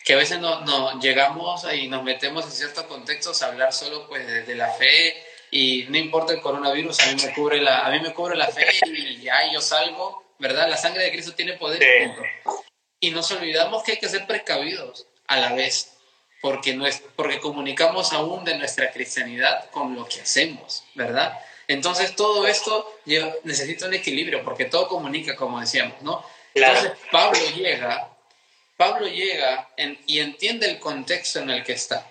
que 0.05 0.13
a 0.13 0.17
veces 0.17 0.39
no, 0.39 0.61
no, 0.61 0.99
llegamos 0.99 1.65
y 1.73 1.87
nos 1.87 2.03
metemos 2.03 2.45
en 2.45 2.51
ciertos 2.51 2.83
contextos 2.83 3.41
a 3.41 3.47
hablar 3.47 3.73
solo 3.73 4.07
pues 4.07 4.45
de, 4.45 4.55
la 4.55 4.69
fe 4.69 5.15
y 5.49 5.85
no 5.89 5.97
importa 5.97 6.31
el 6.31 6.41
coronavirus, 6.41 6.99
a 6.99 7.07
mí 7.07 7.23
me 7.23 7.33
cubre 7.33 7.59
la, 7.59 7.79
a 7.79 7.89
mí 7.89 7.99
me 7.99 8.13
cubre 8.13 8.35
la 8.35 8.47
fe 8.47 8.67
y 8.85 9.21
ya 9.21 9.51
yo 9.51 9.61
salgo, 9.61 10.23
¿verdad? 10.37 10.69
La 10.69 10.77
sangre 10.77 11.03
de 11.03 11.11
Cristo 11.11 11.33
tiene 11.33 11.53
poder. 11.53 11.81
Y 12.99 13.09
nos 13.09 13.31
olvidamos 13.31 13.81
que 13.81 13.93
hay 13.93 13.97
que 13.97 14.07
ser 14.07 14.27
precavidos 14.27 15.07
a 15.25 15.37
la 15.37 15.53
vez, 15.53 15.97
porque, 16.39 16.75
no 16.75 16.85
es, 16.85 17.01
porque 17.15 17.39
comunicamos 17.39 18.13
aún 18.13 18.45
de 18.45 18.59
nuestra 18.59 18.91
cristianidad 18.91 19.71
con 19.71 19.95
lo 19.95 20.07
que 20.07 20.21
hacemos, 20.21 20.83
¿verdad? 20.93 21.35
Entonces 21.67 22.15
todo 22.15 22.45
esto 22.47 22.99
necesita 23.43 23.87
un 23.87 23.93
equilibrio, 23.93 24.43
porque 24.43 24.65
todo 24.65 24.87
comunica, 24.87 25.35
como 25.35 25.59
decíamos, 25.59 26.01
¿no? 26.01 26.23
Entonces 26.53 26.93
Pablo 27.11 27.39
llega 27.55 28.15
Pablo 28.77 29.07
llega 29.07 29.69
y 30.05 30.19
entiende 30.19 30.69
el 30.69 30.79
contexto 30.79 31.39
en 31.39 31.49
el 31.49 31.63
que 31.63 31.73
está. 31.73 32.05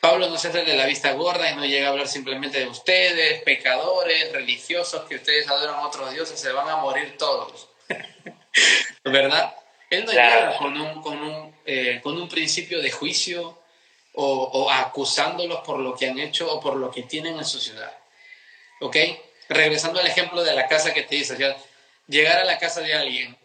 Pablo 0.00 0.28
no 0.28 0.36
se 0.36 0.48
hace 0.48 0.62
de 0.64 0.76
la 0.76 0.84
vista 0.84 1.12
gorda 1.12 1.50
y 1.50 1.56
no 1.56 1.64
llega 1.64 1.86
a 1.86 1.90
hablar 1.90 2.06
simplemente 2.06 2.58
de 2.58 2.66
ustedes, 2.66 3.42
pecadores, 3.42 4.30
religiosos, 4.32 5.04
que 5.08 5.16
ustedes 5.16 5.48
adoran 5.48 5.76
a 5.76 5.86
otros 5.86 6.12
dioses, 6.12 6.38
se 6.38 6.52
van 6.52 6.68
a 6.68 6.76
morir 6.76 7.16
todos. 7.16 7.68
¿Verdad? 9.04 9.54
Él 9.88 10.04
no 10.04 10.12
llega 10.12 10.58
con 10.58 10.78
un, 10.78 11.00
con, 11.00 11.18
un, 11.22 11.54
eh, 11.64 12.00
con 12.02 12.20
un 12.20 12.28
principio 12.28 12.82
de 12.82 12.90
juicio 12.90 13.58
o, 14.12 14.26
o, 14.26 14.70
acusándolos 14.70 15.60
por 15.60 15.78
lo 15.78 15.94
que 15.94 16.08
han 16.08 16.18
hecho 16.18 16.52
o 16.52 16.60
por 16.60 16.76
lo 16.76 16.90
que 16.90 17.04
tienen 17.04 17.38
en 17.38 17.44
su 17.44 17.58
ciudad. 17.58 17.92
¿Ok? 18.80 18.96
Regresando 19.48 20.00
al 20.00 20.06
ejemplo 20.06 20.42
de 20.42 20.54
la 20.54 20.66
casa 20.68 20.92
que 20.92 21.02
te 21.02 21.16
dice, 21.16 21.36
llegar 22.06 22.38
a 22.38 22.44
la 22.44 22.58
casa 22.58 22.80
de 22.80 22.94
alguien 22.94 23.36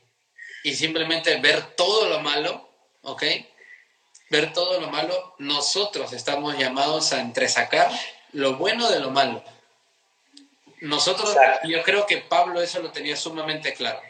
y 0.64 0.76
simplemente 0.76 1.38
ver 1.38 1.76
todo 1.76 2.10
lo 2.10 2.20
malo, 2.20 2.70
¿ok? 3.04 3.24
Ver 4.30 4.54
todo 4.54 4.80
lo 4.80 4.90
malo, 4.90 5.36
nosotros 5.40 6.14
estamos 6.14 6.58
llamados 6.58 7.14
a 7.14 7.22
entresacar 7.22 7.92
lo 8.34 8.58
bueno 8.58 8.90
de 8.90 9.00
lo 9.00 9.12
malo. 9.12 9.44
Nosotros, 10.82 11.36
yo 11.64 11.84
creo 11.84 12.06
que 12.06 12.18
Pablo 12.18 12.62
eso 12.62 12.80
lo 12.82 12.92
tenía 12.92 13.16
sumamente 13.16 13.74
claro. 13.74 14.02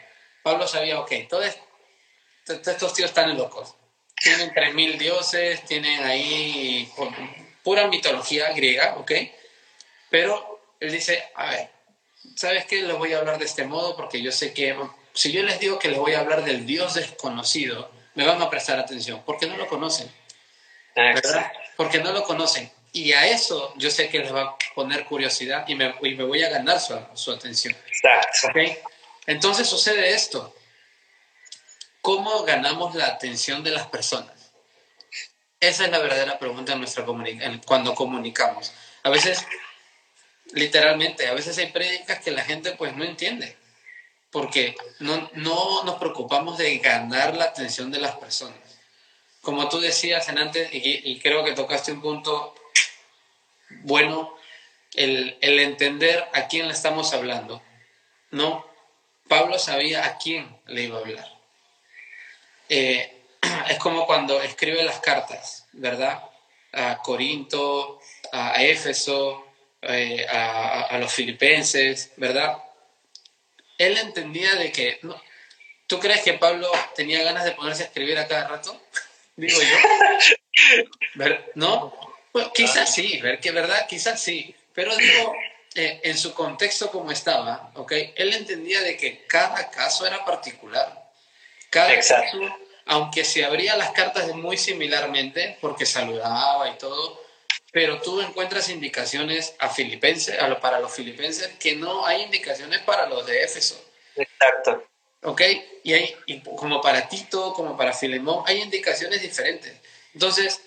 Pablo 0.42 0.68
sabía, 0.68 1.00
ok, 1.00 1.12
todos, 1.28 1.56
estos 2.46 2.94
tíos 2.94 3.10
están 3.10 3.36
locos. 3.36 3.74
Tienen 4.22 4.52
tres 4.52 4.74
mil 4.74 4.98
dioses, 4.98 5.64
tienen 5.64 6.02
ahí 6.04 6.92
pura 7.62 7.86
mitología 7.88 8.52
griega, 8.52 8.96
¿ok? 8.96 9.12
Pero 10.10 10.59
él 10.80 10.92
dice, 10.92 11.22
a 11.34 11.50
ver, 11.50 11.70
¿sabes 12.36 12.64
qué? 12.64 12.82
Les 12.82 12.96
voy 12.96 13.12
a 13.12 13.18
hablar 13.18 13.38
de 13.38 13.44
este 13.44 13.64
modo 13.64 13.96
porque 13.96 14.22
yo 14.22 14.32
sé 14.32 14.52
que 14.52 14.76
si 15.12 15.32
yo 15.32 15.42
les 15.42 15.60
digo 15.60 15.78
que 15.78 15.88
les 15.88 15.98
voy 15.98 16.14
a 16.14 16.20
hablar 16.20 16.44
del 16.44 16.66
Dios 16.66 16.94
desconocido, 16.94 17.90
me 18.14 18.26
van 18.26 18.40
a 18.40 18.50
prestar 18.50 18.78
atención, 18.78 19.22
porque 19.24 19.46
no 19.46 19.56
lo 19.56 19.66
conocen. 19.66 20.10
¿verdad? 20.94 21.52
Porque 21.76 21.98
no 22.00 22.12
lo 22.12 22.24
conocen. 22.24 22.70
Y 22.92 23.12
a 23.12 23.26
eso 23.28 23.72
yo 23.76 23.90
sé 23.90 24.08
que 24.08 24.18
les 24.18 24.34
va 24.34 24.42
a 24.42 24.56
poner 24.74 25.04
curiosidad 25.04 25.66
y 25.68 25.74
me, 25.74 25.94
y 26.02 26.14
me 26.14 26.24
voy 26.24 26.42
a 26.42 26.50
ganar 26.50 26.80
su, 26.80 26.98
su 27.14 27.32
atención. 27.32 27.76
¿Okay? 28.48 28.78
Entonces 29.26 29.68
sucede 29.68 30.10
esto. 30.10 30.54
¿Cómo 32.00 32.42
ganamos 32.44 32.94
la 32.94 33.06
atención 33.06 33.62
de 33.62 33.70
las 33.70 33.86
personas? 33.86 34.52
Esa 35.60 35.84
es 35.84 35.90
la 35.90 35.98
verdadera 35.98 36.38
pregunta 36.38 36.72
en 36.72 36.78
nuestra 36.78 37.04
cuando 37.66 37.94
comunicamos. 37.94 38.72
A 39.02 39.10
veces, 39.10 39.46
literalmente, 40.52 41.28
a 41.28 41.34
veces 41.34 41.56
hay 41.58 41.66
prédicas 41.66 42.20
que 42.20 42.30
la 42.30 42.42
gente 42.42 42.72
pues 42.72 42.96
no 42.96 43.04
entiende 43.04 43.56
porque 44.30 44.76
no, 45.00 45.30
no 45.34 45.84
nos 45.84 45.96
preocupamos 45.96 46.58
de 46.58 46.78
ganar 46.78 47.36
la 47.36 47.44
atención 47.44 47.90
de 47.90 48.00
las 48.00 48.16
personas. 48.16 48.58
Como 49.40 49.68
tú 49.68 49.80
decías 49.80 50.28
en 50.28 50.38
antes, 50.38 50.68
y, 50.72 51.18
creo 51.20 51.44
que 51.44 51.52
tocaste 51.52 51.92
un 51.92 52.02
punto 52.02 52.54
bueno, 53.82 54.34
el, 54.94 55.38
el, 55.40 55.60
entender 55.60 56.28
a 56.34 56.46
quién 56.46 56.66
le 56.66 56.74
estamos 56.74 57.14
hablando. 57.14 57.62
No, 58.30 58.66
Pablo 59.28 59.58
sabía 59.58 60.04
a 60.04 60.18
quién 60.18 60.60
le 60.66 60.82
iba 60.82 60.98
a 60.98 61.00
hablar. 61.00 61.28
Eh, 62.68 63.24
es 63.68 63.78
como 63.78 64.06
cuando 64.06 64.42
escribe 64.42 64.82
las 64.82 65.00
cartas, 65.00 65.66
¿verdad? 65.72 66.22
A 66.72 66.98
Corinto, 66.98 68.00
a 68.32 68.62
Éfeso, 68.62 69.49
eh, 69.82 70.26
a, 70.28 70.82
a 70.82 70.98
los 70.98 71.12
filipenses, 71.12 72.12
¿verdad? 72.16 72.56
él 73.80 73.96
entendía 73.96 74.54
de 74.56 74.70
que, 74.70 74.98
no, 75.02 75.20
¿tú 75.86 75.98
crees 75.98 76.20
que 76.20 76.34
Pablo 76.34 76.70
tenía 76.94 77.22
ganas 77.22 77.44
de 77.44 77.52
ponerse 77.52 77.82
a 77.82 77.86
escribir 77.86 78.18
a 78.18 78.28
cada 78.28 78.46
rato? 78.46 78.78
Digo 79.36 79.58
yo. 79.58 81.24
¿No? 81.54 81.92
quizás 82.54 82.94
sí, 82.94 83.18
ver 83.22 83.40
que 83.40 83.50
verdad, 83.50 83.86
quizás 83.88 84.22
sí, 84.22 84.54
Pero 84.74 84.94
digo, 84.96 85.34
eh, 85.74 86.00
en 86.04 86.16
su 86.18 86.34
contexto 86.34 86.90
como 86.90 87.10
estaba, 87.10 87.72
¿ok? 87.74 87.92
Él 88.14 88.34
entendía 88.34 88.82
de 88.82 88.98
que 88.98 89.24
cada 89.26 89.70
caso 89.70 90.06
era 90.06 90.24
particular. 90.26 91.10
Cada 91.70 91.94
caso, 91.96 92.38
aunque 92.84 93.24
se 93.24 93.44
abría 93.44 93.76
las 93.76 93.92
cartas 93.92 94.28
muy 94.34 94.58
similarmente, 94.58 95.56
porque 95.62 95.86
saludaba 95.86 96.68
y 96.68 96.76
todo, 96.76 97.24
pero 97.72 98.00
tú 98.00 98.20
encuentras 98.20 98.68
indicaciones 98.68 99.54
a 99.58 99.68
filipenses, 99.68 100.38
a 100.40 100.60
para 100.60 100.80
los 100.80 100.92
filipenses 100.92 101.48
que 101.58 101.76
no 101.76 102.04
hay 102.04 102.22
indicaciones 102.22 102.80
para 102.80 103.06
los 103.08 103.26
de 103.26 103.44
Éfeso. 103.44 103.82
Exacto. 104.16 104.84
¿Ok? 105.22 105.42
Y, 105.84 105.92
hay, 105.92 106.16
como 106.56 106.80
para 106.80 107.08
Tito, 107.08 107.52
como 107.52 107.76
para 107.76 107.92
Filemón, 107.92 108.42
hay 108.46 108.60
indicaciones 108.60 109.22
diferentes. 109.22 109.72
Entonces, 110.14 110.60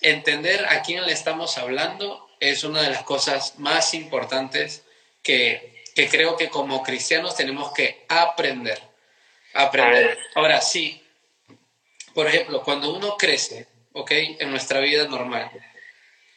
entender 0.00 0.66
a 0.68 0.82
quién 0.82 1.04
le 1.04 1.12
estamos 1.12 1.58
hablando 1.58 2.28
es 2.38 2.62
una 2.62 2.82
de 2.82 2.90
las 2.90 3.02
cosas 3.02 3.58
más 3.58 3.94
importantes 3.94 4.84
que, 5.22 5.82
que 5.94 6.08
creo 6.08 6.36
que 6.36 6.50
como 6.50 6.82
cristianos 6.82 7.36
tenemos 7.36 7.72
que 7.72 8.04
aprender. 8.08 8.80
Aprender. 9.54 10.18
Ahora, 10.34 10.60
sí, 10.60 11.02
por 12.14 12.28
ejemplo, 12.28 12.62
cuando 12.62 12.94
uno 12.94 13.16
crece, 13.16 13.66
¿ok? 13.92 14.10
En 14.12 14.50
nuestra 14.50 14.80
vida 14.80 15.08
normal, 15.08 15.50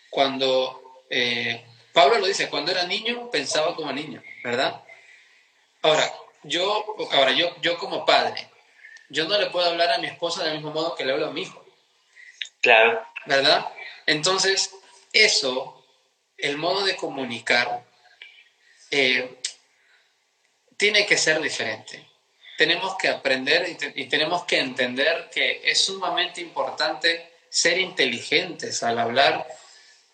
cuando 0.10 1.04
eh, 1.10 1.66
Pablo 1.94 2.20
lo 2.20 2.28
dice, 2.28 2.50
cuando 2.50 2.72
era 2.72 2.86
niño 2.86 3.30
pensaba 3.32 3.76
como 3.76 3.92
niño, 3.92 4.22
¿verdad? 4.44 4.84
Ahora, 5.82 6.14
yo, 6.44 6.86
ahora 7.12 7.32
yo, 7.32 7.56
yo 7.62 7.78
como 7.78 8.06
padre, 8.06 8.50
yo 9.10 9.26
no 9.26 9.38
le 9.38 9.50
puedo 9.50 9.70
hablar 9.70 9.92
a 9.92 9.98
mi 9.98 10.08
esposa 10.08 10.44
del 10.44 10.56
mismo 10.56 10.72
modo 10.72 10.96
que 10.96 11.06
le 11.06 11.14
hablo 11.14 11.28
a 11.28 11.32
mi 11.32 11.42
hijo. 11.42 11.66
Claro. 12.62 13.06
¿Verdad? 13.26 13.66
Entonces, 14.06 14.72
eso, 15.14 15.86
el 16.38 16.58
modo 16.58 16.86
de 16.86 16.96
comunicar, 16.96 17.86
eh, 18.92 19.38
tiene 20.78 21.06
que 21.06 21.18
ser 21.18 21.42
diferente. 21.42 22.08
Tenemos 22.58 22.96
que 22.98 23.08
aprender 23.08 23.68
y, 23.70 24.02
y 24.02 24.06
tenemos 24.08 24.44
que 24.46 24.60
entender 24.60 25.30
que 25.34 25.62
es 25.64 25.80
sumamente 25.84 26.42
importante 26.42 27.30
ser 27.50 27.80
inteligentes 27.80 28.84
al 28.84 29.00
hablar 29.00 29.48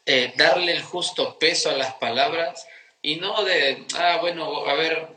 eh, 0.05 0.33
darle 0.35 0.71
el 0.71 0.83
justo 0.83 1.39
peso 1.39 1.69
a 1.69 1.73
las 1.73 1.95
palabras 1.95 2.67
y 3.01 3.15
no 3.17 3.43
de, 3.43 3.85
ah, 3.95 4.17
bueno, 4.21 4.65
a 4.67 4.73
ver, 4.73 5.07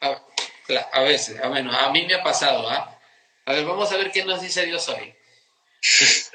a, 0.00 1.00
veces, 1.02 1.40
a, 1.40 1.48
menos, 1.48 1.74
a 1.76 1.90
mí 1.90 2.06
me 2.06 2.14
ha 2.14 2.22
pasado, 2.22 2.68
¿ah? 2.68 3.00
A 3.44 3.52
ver, 3.52 3.64
vamos 3.64 3.90
a 3.92 3.96
ver 3.96 4.12
qué 4.12 4.24
nos 4.24 4.40
dice 4.40 4.64
Dios 4.64 4.88
hoy. 4.88 5.14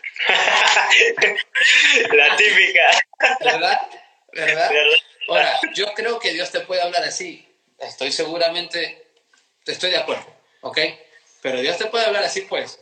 La 2.14 2.36
típica. 2.36 3.02
¿Verdad? 3.40 3.90
¿Verdad? 4.34 4.72
Ahora, 5.30 5.60
yo 5.74 5.94
creo 5.94 6.20
que 6.20 6.34
Dios 6.34 6.52
te 6.52 6.62
puede 6.62 6.82
hablar 6.82 7.04
así. 7.04 7.48
Estoy 7.80 8.12
seguramente, 8.12 9.08
estoy 9.66 9.92
de 9.92 9.98
acuerdo, 9.98 10.26
¿ok? 10.62 10.80
Pero 11.42 11.62
Dios 11.62 11.78
te 11.78 11.86
puede 11.86 12.06
hablar 12.06 12.24
así, 12.24 12.42
pues. 12.42 12.80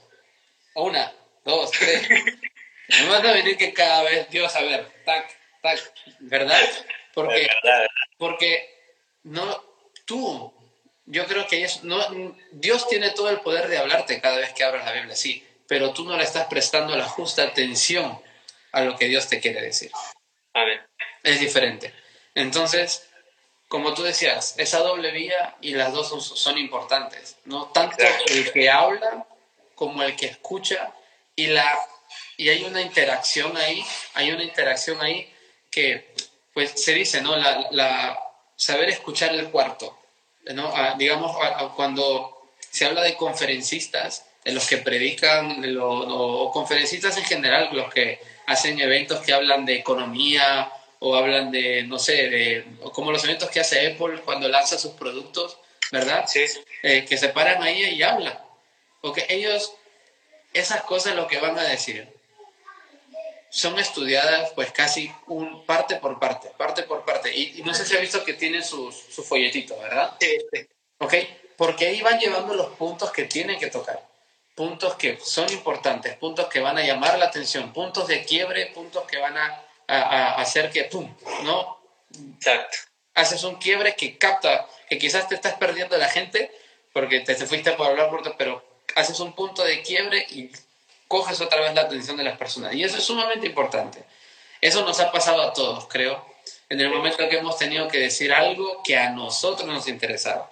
Una, 0.73 1.13
dos, 1.43 1.71
tres. 1.71 2.07
No 2.87 3.09
vas 3.09 3.23
a 3.23 3.33
venir 3.33 3.57
que 3.57 3.73
cada 3.73 4.03
vez, 4.03 4.29
Dios, 4.29 4.55
a 4.55 4.61
ver, 4.61 4.87
tac, 5.05 5.29
tac, 5.61 5.93
¿verdad? 6.19 6.61
Porque, 7.13 7.47
porque 8.17 8.69
no, 9.23 9.63
tú, 10.05 10.53
yo 11.05 11.25
creo 11.25 11.47
que 11.47 11.63
es, 11.63 11.83
no, 11.83 11.99
Dios 12.51 12.87
tiene 12.87 13.11
todo 13.11 13.29
el 13.29 13.41
poder 13.41 13.67
de 13.67 13.77
hablarte 13.77 14.21
cada 14.21 14.37
vez 14.37 14.53
que 14.53 14.63
abras 14.63 14.85
la 14.85 14.93
Biblia, 14.93 15.15
sí, 15.15 15.45
pero 15.67 15.93
tú 15.93 16.05
no 16.05 16.17
le 16.17 16.23
estás 16.23 16.47
prestando 16.47 16.95
la 16.95 17.05
justa 17.05 17.43
atención 17.43 18.21
a 18.71 18.81
lo 18.81 18.95
que 18.97 19.07
Dios 19.07 19.27
te 19.27 19.39
quiere 19.39 19.61
decir. 19.61 19.91
ver. 20.53 20.87
Es 21.23 21.39
diferente. 21.39 21.93
Entonces, 22.35 23.07
como 23.67 23.93
tú 23.93 24.03
decías, 24.03 24.55
esa 24.57 24.79
doble 24.79 25.11
vía 25.11 25.55
y 25.61 25.73
las 25.73 25.91
dos 25.91 26.09
son, 26.09 26.21
son 26.21 26.57
importantes, 26.57 27.37
¿no? 27.45 27.67
Tanto 27.67 28.03
el 28.27 28.51
que 28.51 28.69
habla 28.69 29.25
como 29.73 30.03
el 30.03 30.15
que 30.15 30.27
escucha 30.27 30.93
y 31.35 31.47
la 31.47 31.79
y 32.37 32.49
hay 32.49 32.63
una 32.63 32.81
interacción 32.81 33.55
ahí, 33.57 33.83
hay 34.13 34.31
una 34.31 34.43
interacción 34.43 35.01
ahí 35.01 35.31
que, 35.71 36.13
pues 36.53 36.71
se 36.75 36.93
dice, 36.93 37.21
¿no? 37.21 37.35
La, 37.35 37.67
la 37.71 38.19
saber 38.55 38.89
escuchar 38.89 39.33
el 39.33 39.49
cuarto, 39.49 39.97
¿no? 40.53 40.71
Ah, 40.75 40.95
digamos, 40.97 41.35
cuando 41.75 42.49
se 42.69 42.85
habla 42.85 43.01
de 43.01 43.15
conferencistas, 43.15 44.25
de 44.43 44.51
los 44.51 44.67
que 44.67 44.77
predican, 44.77 45.61
de 45.61 45.77
o 45.79 46.51
conferencistas 46.51 47.17
en 47.17 47.25
general, 47.25 47.69
los 47.71 47.91
que 47.93 48.19
hacen 48.45 48.79
eventos 48.79 49.21
que 49.21 49.33
hablan 49.33 49.65
de 49.65 49.75
economía 49.75 50.71
o 50.99 51.15
hablan 51.15 51.51
de, 51.51 51.83
no 51.83 51.99
sé, 51.99 52.29
de, 52.29 52.65
como 52.93 53.11
los 53.11 53.23
eventos 53.23 53.49
que 53.49 53.59
hace 53.59 53.87
Apple 53.87 54.21
cuando 54.23 54.47
lanza 54.47 54.77
sus 54.77 54.91
productos, 54.91 55.57
¿verdad? 55.91 56.25
Sí. 56.27 56.45
Eh, 56.83 57.05
que 57.05 57.17
se 57.17 57.29
paran 57.29 57.63
ahí 57.63 57.83
y 57.83 58.03
hablan. 58.03 58.37
Porque 59.01 59.25
ellos, 59.29 59.73
esas 60.53 60.83
cosas 60.83 61.15
lo 61.15 61.27
que 61.27 61.39
van 61.39 61.57
a 61.57 61.63
decir 61.63 62.07
son 63.55 63.79
estudiadas 63.79 64.51
pues 64.53 64.73
casi 64.73 65.09
un 65.27 65.65
parte 65.65 65.95
por 65.95 66.19
parte, 66.19 66.49
parte 66.57 66.83
por 66.83 67.05
parte. 67.05 67.33
Y, 67.33 67.63
no 67.63 67.73
sé 67.73 67.85
si 67.85 67.95
ha 67.95 68.01
visto 68.01 68.25
que 68.25 68.33
tienen 68.33 68.61
su, 68.61 68.91
su 68.91 69.23
folletito, 69.23 69.79
¿verdad? 69.79 70.17
Sí, 70.19 70.37
¿Ok? 70.97 71.13
Porque 71.55 71.87
ahí 71.87 72.01
van 72.01 72.19
llevando 72.19 72.53
los 72.53 72.75
puntos 72.75 73.11
que 73.13 73.23
tienen 73.23 73.57
que 73.57 73.67
tocar. 73.67 74.05
Puntos 74.55 74.95
que 74.95 75.17
son 75.23 75.49
importantes, 75.53 76.17
puntos 76.17 76.47
que 76.47 76.59
van 76.59 76.77
a 76.77 76.83
llamar 76.83 77.17
la 77.17 77.27
atención, 77.27 77.71
puntos 77.71 78.09
de 78.09 78.25
quiebre, 78.25 78.65
puntos 78.67 79.05
que 79.05 79.19
van 79.19 79.37
a, 79.37 79.63
a, 79.87 80.35
hacer 80.41 80.69
que, 80.69 80.83
¡pum! 80.83 81.15
¿No? 81.43 81.79
Exacto. 82.35 82.77
Haces 83.13 83.41
un 83.45 83.55
quiebre 83.55 83.95
que 83.95 84.17
capta, 84.17 84.67
que 84.89 84.97
quizás 84.97 85.29
te 85.29 85.35
estás 85.35 85.53
perdiendo 85.53 85.95
la 85.95 86.09
gente 86.09 86.51
porque 86.91 87.21
te, 87.21 87.35
te 87.35 87.45
fuiste 87.45 87.71
por 87.71 87.87
hablar, 87.87 88.09
pero 88.37 88.65
haces 88.95 89.21
un 89.21 89.33
punto 89.33 89.63
de 89.63 89.81
quiebre 89.81 90.27
y 90.29 90.51
coges 91.07 91.41
otra 91.41 91.61
vez 91.61 91.73
la 91.73 91.81
atención 91.81 92.17
de 92.17 92.23
las 92.23 92.37
personas. 92.37 92.73
Y 92.73 92.83
eso 92.83 92.97
es 92.97 93.03
sumamente 93.03 93.47
importante. 93.47 94.03
Eso 94.61 94.83
nos 94.83 94.99
ha 94.99 95.11
pasado 95.11 95.41
a 95.41 95.53
todos, 95.53 95.87
creo, 95.87 96.25
en 96.69 96.79
el 96.79 96.89
momento 96.89 97.29
que 97.29 97.37
hemos 97.37 97.57
tenido 97.57 97.87
que 97.87 97.99
decir 97.99 98.33
algo 98.33 98.81
que 98.83 98.97
a 98.97 99.09
nosotros 99.09 99.67
nos 99.67 99.87
interesaba. 99.87 100.51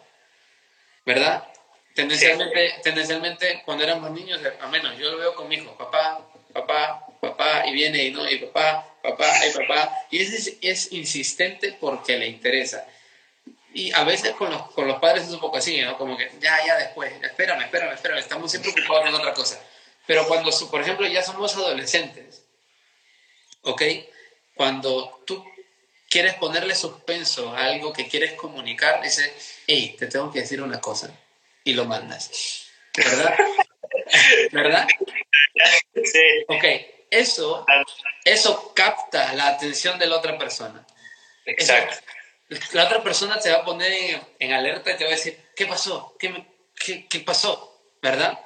¿Verdad? 1.05 1.47
Tendencialmente, 1.95 2.75
tendencialmente 2.83 3.61
cuando 3.65 3.83
éramos 3.83 4.11
niños, 4.11 4.39
a 4.61 4.67
menos 4.67 4.97
yo 4.97 5.11
lo 5.11 5.17
veo 5.17 5.35
con 5.35 5.47
mi 5.47 5.55
hijo, 5.55 5.75
papá, 5.77 6.21
papá, 6.53 7.05
papá, 7.21 7.63
y 7.67 7.73
viene 7.73 8.03
y 8.03 8.11
no, 8.11 8.27
y 8.29 8.37
papá, 8.37 8.87
papá, 9.01 9.31
y 9.45 9.51
papá. 9.51 9.91
Y 10.09 10.21
es, 10.21 10.57
es 10.61 10.91
insistente 10.91 11.75
porque 11.79 12.17
le 12.17 12.27
interesa. 12.27 12.85
Y 13.73 13.91
a 13.93 14.03
veces 14.03 14.33
con 14.33 14.51
los, 14.51 14.71
con 14.71 14.87
los 14.87 14.99
padres 14.99 15.23
es 15.25 15.31
un 15.31 15.39
poco 15.39 15.57
así, 15.57 15.81
¿no? 15.81 15.97
Como 15.97 16.15
que, 16.15 16.31
ya, 16.39 16.63
ya 16.65 16.77
después, 16.77 17.11
espérame, 17.21 17.63
espérame, 17.63 17.93
espérame, 17.93 18.19
estamos 18.19 18.51
siempre 18.51 18.71
ocupados 18.71 19.07
en 19.07 19.15
otra 19.15 19.33
cosa. 19.33 19.59
Pero 20.05 20.27
cuando, 20.27 20.51
por 20.69 20.81
ejemplo, 20.81 21.07
ya 21.07 21.23
somos 21.23 21.55
adolescentes, 21.55 22.43
¿ok? 23.61 23.81
Cuando 24.55 25.23
tú 25.25 25.43
quieres 26.09 26.35
ponerle 26.35 26.75
suspenso 26.75 27.49
a 27.55 27.65
algo 27.65 27.93
que 27.93 28.07
quieres 28.07 28.33
comunicar, 28.33 29.01
dices, 29.01 29.61
hey, 29.65 29.95
te 29.97 30.07
tengo 30.07 30.31
que 30.31 30.41
decir 30.41 30.61
una 30.61 30.79
cosa, 30.81 31.09
y 31.63 31.73
lo 31.73 31.85
mandas. 31.85 32.67
¿Verdad? 32.95 33.35
¿Verdad? 34.51 34.87
Sí. 35.95 36.19
Ok, 36.47 36.63
eso, 37.09 37.65
eso 38.25 38.73
capta 38.75 39.33
la 39.33 39.47
atención 39.47 39.97
de 39.97 40.07
la 40.07 40.17
otra 40.17 40.37
persona. 40.37 40.85
Exacto. 41.45 41.97
la 42.73 42.85
otra 42.85 43.03
persona 43.03 43.39
te 43.39 43.51
va 43.51 43.59
a 43.59 43.65
poner 43.65 44.21
en, 44.39 44.53
alerta 44.53 44.91
y 44.91 44.97
te 44.97 45.03
va 45.05 45.11
a 45.11 45.15
decir, 45.15 45.39
¿qué 45.55 45.65
pasó? 45.65 46.15
¿Qué, 46.19 46.45
qué, 46.75 47.07
qué 47.07 47.19
pasó? 47.21 47.81
¿Verdad? 48.01 48.39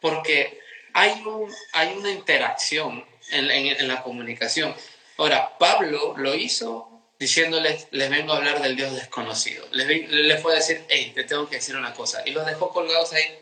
Porque 0.00 0.61
hay, 0.94 1.22
un, 1.22 1.52
hay 1.72 1.96
una 1.96 2.10
interacción 2.10 3.04
en, 3.30 3.50
en, 3.50 3.88
la 3.88 4.02
comunicación. 4.02 4.74
Ahora, 5.16 5.56
Pablo 5.58 6.14
lo 6.16 6.34
hizo 6.34 6.88
diciéndoles, 7.18 7.86
les 7.92 8.10
vengo 8.10 8.32
a 8.32 8.38
hablar 8.38 8.60
del 8.60 8.76
Dios 8.76 8.94
desconocido. 8.94 9.66
Les, 9.70 10.10
les 10.10 10.42
fue 10.42 10.52
a 10.52 10.56
decir, 10.56 10.84
hey, 10.88 11.12
te 11.14 11.24
tengo 11.24 11.48
que 11.48 11.56
decir 11.56 11.76
una 11.76 11.94
cosa. 11.94 12.22
Y 12.26 12.32
los 12.32 12.44
dejó 12.46 12.70
colgados 12.72 13.12
ahí. 13.12 13.38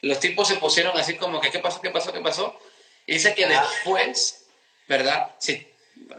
Los 0.00 0.18
tipos 0.18 0.48
se 0.48 0.56
pusieron 0.56 0.96
así 0.98 1.16
como 1.16 1.40
que, 1.40 1.50
¿qué 1.50 1.60
pasó? 1.60 1.80
¿Qué 1.80 1.90
pasó? 1.90 2.12
¿Qué 2.12 2.20
pasó? 2.20 2.58
Y 3.06 3.14
dice 3.14 3.34
que 3.34 3.46
después, 3.46 4.44
¿verdad? 4.88 5.34
Sí, 5.38 5.66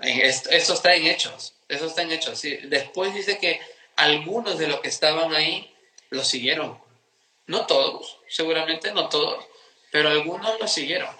esto, 0.01 0.73
está 0.73 0.95
en 0.95 1.07
hechos. 1.07 1.53
Eso 1.67 1.87
está 1.87 2.01
en 2.01 2.11
hechos. 2.11 2.39
Sí. 2.39 2.57
Después 2.63 3.13
dice 3.13 3.37
que 3.37 3.59
algunos 3.95 4.57
de 4.57 4.67
los 4.67 4.79
que 4.79 4.87
estaban 4.87 5.33
ahí 5.33 5.73
lo 6.09 6.23
siguieron. 6.23 6.81
No 7.45 7.65
todos, 7.65 8.19
seguramente 8.29 8.93
no 8.93 9.09
todos, 9.09 9.45
pero 9.93 10.09
algunos 10.09 10.59
lo 10.59 10.67
siguieron. 10.67 11.15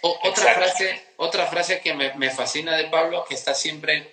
otra, 0.00 0.54
frase, 0.54 1.04
otra 1.18 1.46
frase 1.48 1.82
que 1.82 1.92
me, 1.92 2.30
fascina 2.30 2.74
de 2.74 2.84
Pablo, 2.84 3.26
que 3.28 3.34
está 3.34 3.52
siempre, 3.52 4.10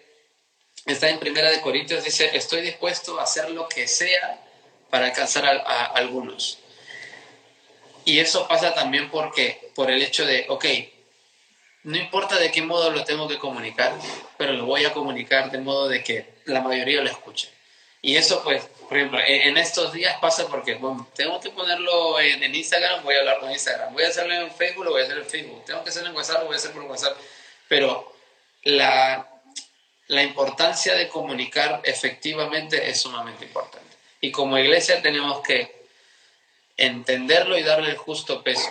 está 0.86 1.08
en 1.08 1.20
Primera 1.20 1.50
de 1.50 1.62
Corintios, 1.62 2.04
dice, 2.04 2.36
estoy 2.36 2.60
dispuesto 2.60 3.18
a 3.18 3.24
hacer 3.24 3.50
lo 3.52 3.70
que 3.70 3.88
sea 3.88 4.42
para 4.90 5.06
alcanzar 5.06 5.46
a, 5.46 5.86
algunos. 5.86 6.60
Y 8.04 8.20
eso 8.20 8.46
pasa 8.46 8.74
también 8.74 9.10
porque, 9.10 9.72
por 9.74 9.90
el 9.90 10.02
hecho 10.02 10.26
de, 10.26 10.48
ok, 10.50 10.66
no 11.84 11.96
importa 11.96 12.36
de 12.36 12.52
qué 12.52 12.62
modo 12.62 12.90
lo 12.92 13.06
tengo 13.06 13.30
que 13.30 13.40
comunicar, 13.40 13.94
pero 14.38 14.52
lo 14.52 14.66
voy 14.66 14.84
a 14.84 14.92
comunicar 14.92 15.50
de 15.50 15.60
modo 15.60 15.88
de 15.88 16.04
que 16.04 16.28
la 16.44 16.60
mayoría 16.60 17.02
lo 17.02 17.10
escuche. 17.10 17.50
Y 18.02 18.18
eso, 18.18 18.44
pues, 18.44 18.68
por 18.88 18.98
ejemplo, 18.98 19.20
en 19.26 19.58
estos 19.58 19.94
días 19.94 20.18
pasa 20.20 20.48
porque, 20.48 20.76
bueno, 20.76 21.08
tengo 21.16 21.40
que 21.40 21.50
ponerlo 21.50 22.20
en, 22.20 22.54
Instagram, 22.54 23.04
voy 23.04 23.16
a 23.16 23.20
hablar 23.20 23.40
con 23.40 23.52
Instagram. 23.52 23.94
Voy 23.94 24.04
a 24.04 24.08
hacerlo 24.08 24.34
en 24.34 24.52
Facebook, 24.52 24.86
lo 24.86 24.92
voy 24.92 25.02
a 25.02 25.06
hacer 25.06 25.18
en 25.18 25.26
Facebook. 25.26 25.66
Tengo 25.66 25.84
que 25.84 25.90
hacerlo 25.90 26.10
en 26.10 26.16
WhatsApp, 26.16 26.40
lo 26.40 26.46
voy 26.46 26.56
a 26.56 26.58
hacer 26.58 26.72
por 26.72 26.84
WhatsApp. 26.84 27.18
Pero 27.68 28.16
la, 28.64 29.28
la 30.08 30.24
importancia 30.24 30.94
de 30.96 31.08
comunicar 31.08 31.82
efectivamente 31.84 32.90
es 32.90 33.02
sumamente 33.02 33.46
importante. 33.46 33.96
Y 34.22 34.32
como 34.32 34.58
iglesia 34.58 35.02
tenemos 35.02 35.42
que 35.42 35.86
entenderlo 36.78 37.58
y 37.58 37.64
darle 37.64 37.90
el 37.92 37.98
justo 37.98 38.44
peso. 38.44 38.70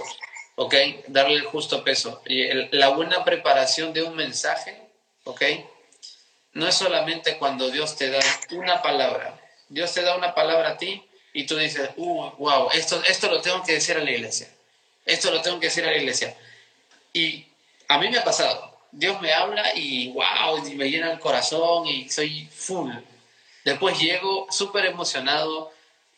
¿Ok? 0.57 0.75
Darle 1.09 1.37
el 1.37 1.45
justo 1.45 1.83
peso. 1.83 2.23
Y 2.27 2.47
la 2.77 2.89
buena 2.89 3.25
preparación 3.25 3.93
de 3.93 4.03
un 4.03 4.15
mensaje, 4.15 4.81
¿ok? 5.25 5.43
No 6.53 6.69
es 6.69 6.77
solamente 6.77 7.37
cuando 7.39 7.71
Dios 7.71 7.97
te 7.97 8.11
da 8.11 8.21
una 8.53 8.81
palabra. 8.81 9.41
Dios 9.75 9.93
te 9.93 10.03
da 10.03 10.17
una 10.17 10.35
palabra 10.35 10.71
a 10.71 10.79
ti 10.79 11.03
y 11.33 11.47
tú 11.47 11.57
dices, 11.57 11.91
uh, 11.97 12.31
wow, 12.39 12.69
esto, 12.73 13.03
esto 13.09 13.29
lo 13.29 13.41
tengo 13.41 13.61
que 13.65 13.73
decir 13.73 13.97
a 13.97 14.05
la 14.05 14.11
iglesia. 14.13 14.49
Esto 15.05 15.33
lo 15.33 15.43
tengo 15.43 15.59
que 15.59 15.67
decir 15.67 15.85
a 15.85 15.91
la 15.91 15.97
iglesia. 15.97 16.37
Y 17.13 17.45
a 17.89 17.99
mí 17.99 18.09
me 18.09 18.19
ha 18.19 18.25
pasado. 18.25 18.79
Dios 18.93 19.21
me 19.21 19.33
habla 19.33 19.75
y 19.75 20.13
wow, 20.13 20.65
y 20.65 20.77
me 20.77 20.89
llena 20.89 21.11
el 21.11 21.19
corazón 21.19 21.89
y 21.89 22.09
soy 22.09 22.49
full. 22.53 22.93
Después 23.65 23.99
llego 23.99 24.47
súper 24.49 24.87
emocionado, 24.87 25.73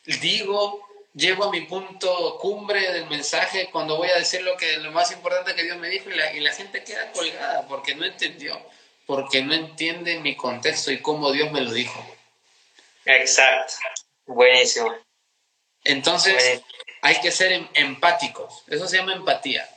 digo, 0.05 0.87
llego 1.15 1.45
a 1.45 1.51
mi 1.51 1.63
punto 1.63 2.37
cumbre 2.39 2.93
del 2.93 3.07
mensaje 3.07 3.71
cuando 3.73 3.97
voy 3.97 4.11
a 4.11 4.19
decir 4.19 4.43
lo 4.43 4.55
que 4.59 4.77
lo 4.79 4.93
más 4.93 5.11
importante 5.13 5.55
que 5.55 5.63
Dios 5.63 5.79
me 5.79 5.89
dijo 5.89 6.11
y 6.11 6.15
la, 6.15 6.35
y 6.35 6.41
la 6.41 6.53
gente 6.53 6.85
queda 6.85 7.11
colgada 7.13 7.67
porque 7.69 7.95
no 7.95 8.05
entendió, 8.05 8.61
porque 9.07 9.43
no 9.43 9.55
entiende 9.55 10.21
mi 10.21 10.37
contexto 10.37 10.93
y 10.93 11.01
cómo 11.01 11.33
Dios 11.33 11.51
me 11.53 11.63
lo 11.63 11.73
dijo. 11.73 12.16
Exacto, 13.07 13.75
buenísimo. 14.27 14.95
Entonces, 15.85 16.63
hay 17.01 17.21
que 17.21 17.31
ser 17.31 17.53
em, 17.53 17.69
empáticos, 17.75 18.65
eso 18.67 18.87
se 18.89 18.99
llama 18.99 19.15
empatía. 19.15 19.69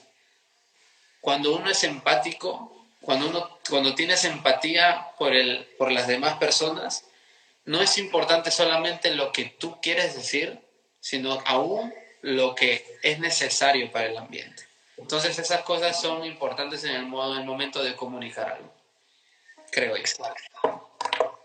Cuando 1.21 1.55
uno 1.55 1.69
es 1.69 1.83
empático, 1.83 2.87
cuando, 3.01 3.29
uno, 3.29 3.59
cuando 3.69 3.93
tienes 3.93 4.25
empatía 4.25 5.11
por, 5.17 5.35
el, 5.35 5.65
por 5.77 5.91
las 5.91 6.07
demás 6.07 6.37
personas, 6.37 7.05
no 7.65 7.81
es 7.81 7.97
importante 7.99 8.49
solamente 8.49 9.13
lo 9.13 9.31
que 9.31 9.45
tú 9.45 9.79
quieres 9.79 10.15
decir, 10.15 10.59
sino 10.99 11.39
aún 11.45 11.93
lo 12.21 12.55
que 12.55 12.99
es 13.03 13.19
necesario 13.19 13.91
para 13.91 14.07
el 14.07 14.17
ambiente. 14.17 14.63
Entonces 14.97 15.37
esas 15.37 15.61
cosas 15.61 16.01
son 16.01 16.25
importantes 16.25 16.83
en 16.83 16.91
el, 16.91 17.05
modo, 17.05 17.33
en 17.35 17.41
el 17.41 17.45
momento 17.45 17.83
de 17.83 17.95
comunicar 17.95 18.53
algo. 18.53 18.73
Creo 19.71 19.95
yo. 19.95 20.03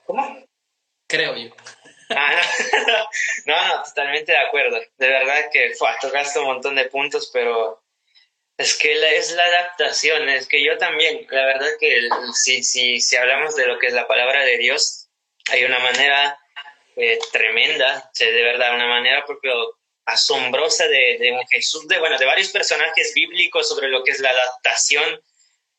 ¿Cómo? 0.07 0.45
Creo 1.07 1.37
yo. 1.37 1.51
Ah, 2.11 2.41
no, 3.47 3.67
no, 3.67 3.83
totalmente 3.83 4.33
de 4.33 4.39
acuerdo. 4.39 4.81
De 4.99 5.09
verdad 5.09 5.51
que 5.53 5.75
fue, 5.75 5.89
tocaste 6.01 6.39
un 6.39 6.47
montón 6.47 6.77
de 6.77 6.87
puntos, 6.87 7.31
pero 7.33 7.83
es 8.57 8.77
que 8.77 9.17
es 9.17 9.33
la 9.33 9.45
adaptación, 9.45 10.29
es 10.29 10.47
que 10.47 10.63
yo 10.65 10.79
también, 10.79 11.27
la 11.31 11.45
verdad 11.47 11.71
que 11.81 12.09
si, 12.35 12.63
si, 12.63 13.01
si 13.01 13.17
hablamos 13.17 13.57
de 13.57 13.67
lo 13.67 13.79
que 13.79 13.89
es 13.89 13.93
la 13.93 14.07
palabra 14.07 14.45
de 14.45 14.59
Dios, 14.59 15.09
hay 15.51 15.65
una 15.65 15.79
manera 15.81 16.39
eh, 16.97 17.19
tremenda, 17.33 18.11
de 18.19 18.43
verdad, 18.43 18.75
una 18.75 18.87
manera 18.87 19.25
propio 19.27 19.53
asombrosa 20.07 20.87
de, 20.87 21.19
de 21.19 21.37
Jesús, 21.51 21.89
de, 21.89 21.99
bueno, 21.99 22.19
de 22.19 22.27
varios 22.27 22.51
personajes 22.51 23.13
bíblicos 23.15 23.69
sobre 23.69 23.89
lo 23.89 24.05
que 24.05 24.13
es 24.13 24.21
la 24.21 24.31
adaptación 24.31 25.21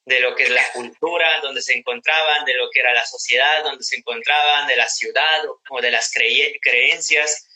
de 0.05 0.19
lo 0.19 0.35
que 0.35 0.43
es 0.43 0.49
la 0.49 0.71
cultura 0.71 1.41
donde 1.41 1.61
se 1.61 1.73
encontraban, 1.73 2.45
de 2.45 2.53
lo 2.53 2.69
que 2.69 2.79
era 2.79 2.93
la 2.93 3.05
sociedad 3.05 3.63
donde 3.63 3.83
se 3.83 3.97
encontraban, 3.97 4.67
de 4.67 4.75
la 4.75 4.87
ciudad 4.87 5.43
o, 5.69 5.81
de 5.81 5.91
las 5.91 6.11
creencias. 6.11 7.47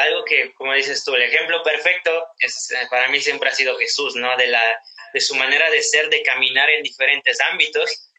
Algo 0.00 0.24
que, 0.24 0.54
como 0.54 0.74
dices 0.74 1.02
tú, 1.02 1.14
el 1.14 1.22
ejemplo 1.22 1.62
perfecto 1.62 2.26
eh, 2.40 2.48
para 2.90 3.08
mí 3.08 3.20
siempre 3.20 3.48
ha 3.48 3.54
sido 3.54 3.76
Jesús, 3.78 4.14
¿no? 4.14 4.36
De, 4.36 4.46
la, 4.46 4.78
de 5.12 5.20
su 5.20 5.34
manera 5.34 5.70
de 5.70 5.82
ser, 5.82 6.08
de 6.08 6.22
caminar 6.22 6.70
en 6.70 6.82
diferentes 6.82 7.40
ámbitos, 7.40 8.12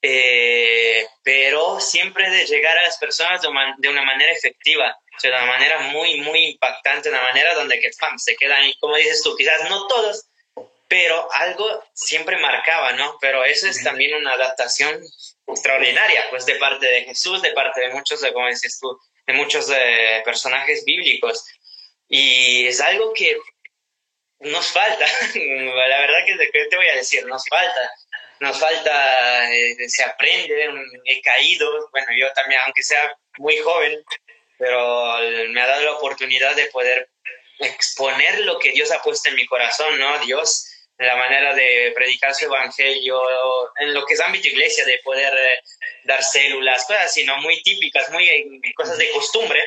eh, 0.00 1.04
pero 1.22 1.80
siempre 1.80 2.30
de 2.30 2.46
llegar 2.46 2.78
a 2.78 2.82
las 2.82 2.96
personas 2.98 3.42
de, 3.42 3.88
una 3.88 4.02
manera 4.02 4.32
efectiva, 4.32 4.96
de 5.22 5.28
una 5.28 5.44
manera 5.44 5.80
muy, 5.80 6.20
muy 6.20 6.44
impactante, 6.46 7.10
de 7.10 7.14
una 7.14 7.24
manera 7.24 7.54
donde 7.54 7.80
que, 7.80 7.90
pam, 7.98 8.16
se 8.16 8.36
quedan, 8.36 8.64
y 8.64 8.78
como 8.78 8.96
dices 8.96 9.22
tú, 9.22 9.34
quizás 9.36 9.68
no 9.68 9.86
todos, 9.88 10.28
pero 10.88 11.28
algo 11.32 11.82
siempre 11.94 12.38
marcaba, 12.38 12.92
¿no? 12.92 13.18
Pero 13.20 13.44
eso 13.44 13.68
es 13.68 13.82
también 13.82 14.14
una 14.14 14.32
adaptación 14.32 15.00
extraordinaria, 15.46 16.26
pues 16.30 16.46
de 16.46 16.56
parte 16.56 16.86
de 16.86 17.04
Jesús, 17.04 17.42
de 17.42 17.52
parte 17.52 17.80
de 17.80 17.90
muchos, 17.90 18.20
de, 18.20 18.32
como 18.32 18.48
dices 18.48 18.78
tú, 18.80 18.98
de 19.26 19.34
muchos 19.34 19.70
eh, 19.70 20.22
personajes 20.24 20.84
bíblicos. 20.84 21.44
Y 22.08 22.66
es 22.66 22.80
algo 22.80 23.12
que 23.12 23.36
nos 24.40 24.70
falta, 24.70 25.06
la 25.34 26.00
verdad 26.00 26.24
que 26.26 26.66
te 26.70 26.76
voy 26.76 26.86
a 26.86 26.96
decir, 26.96 27.24
nos 27.26 27.44
falta. 27.48 27.92
Nos 28.38 28.60
falta, 28.60 29.50
eh, 29.50 29.88
se 29.88 30.02
aprende, 30.02 30.68
he 31.06 31.22
caído, 31.22 31.88
bueno, 31.90 32.08
yo 32.18 32.30
también, 32.34 32.60
aunque 32.66 32.82
sea 32.82 33.16
muy 33.38 33.56
joven, 33.58 33.98
pero 34.58 35.18
me 35.48 35.60
ha 35.62 35.66
dado 35.66 35.84
la 35.84 35.92
oportunidad 35.92 36.54
de 36.54 36.66
poder 36.66 37.08
exponer 37.58 38.40
lo 38.40 38.58
que 38.58 38.72
Dios 38.72 38.90
ha 38.90 39.02
puesto 39.02 39.30
en 39.30 39.36
mi 39.36 39.46
corazón, 39.46 39.98
¿no? 39.98 40.18
Dios, 40.20 40.66
la 40.98 41.16
manera 41.16 41.54
de 41.54 41.92
predicar 41.94 42.34
su 42.34 42.46
evangelio, 42.46 43.20
en 43.80 43.92
lo 43.92 44.04
que 44.06 44.14
es 44.14 44.20
ámbito 44.20 44.48
iglesia, 44.48 44.84
de 44.84 44.98
poder 45.04 45.32
eh, 45.36 45.60
dar 46.04 46.22
células, 46.22 46.86
cosas 46.86 47.06
así, 47.06 47.24
¿no? 47.24 47.36
Muy 47.38 47.62
típicas, 47.62 48.10
muy 48.10 48.26
eh, 48.26 48.46
cosas 48.74 48.96
de 48.96 49.10
costumbre. 49.10 49.60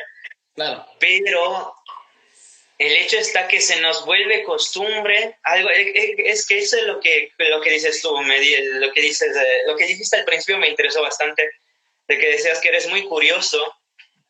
Claro. 0.54 0.86
Pero 0.98 1.74
el 2.78 2.92
hecho 2.96 3.18
está 3.18 3.46
que 3.46 3.60
se 3.60 3.80
nos 3.80 4.04
vuelve 4.04 4.42
costumbre, 4.42 5.36
algo, 5.44 5.70
eh, 5.70 6.16
es 6.18 6.46
que 6.46 6.58
eso 6.58 6.76
es 6.78 6.84
lo 6.84 6.98
que, 6.98 7.30
lo 7.38 7.60
que 7.60 7.70
dices 7.70 8.02
tú, 8.02 8.16
me, 8.22 8.38
lo, 8.78 8.92
que 8.92 9.00
dices, 9.00 9.36
lo 9.66 9.76
que 9.76 9.86
dijiste 9.86 10.16
al 10.16 10.24
principio 10.24 10.58
me 10.58 10.68
interesó 10.68 11.02
bastante, 11.02 11.48
de 12.08 12.18
que 12.18 12.32
decías 12.32 12.60
que 12.60 12.70
eres 12.70 12.88
muy 12.88 13.04
curioso 13.04 13.72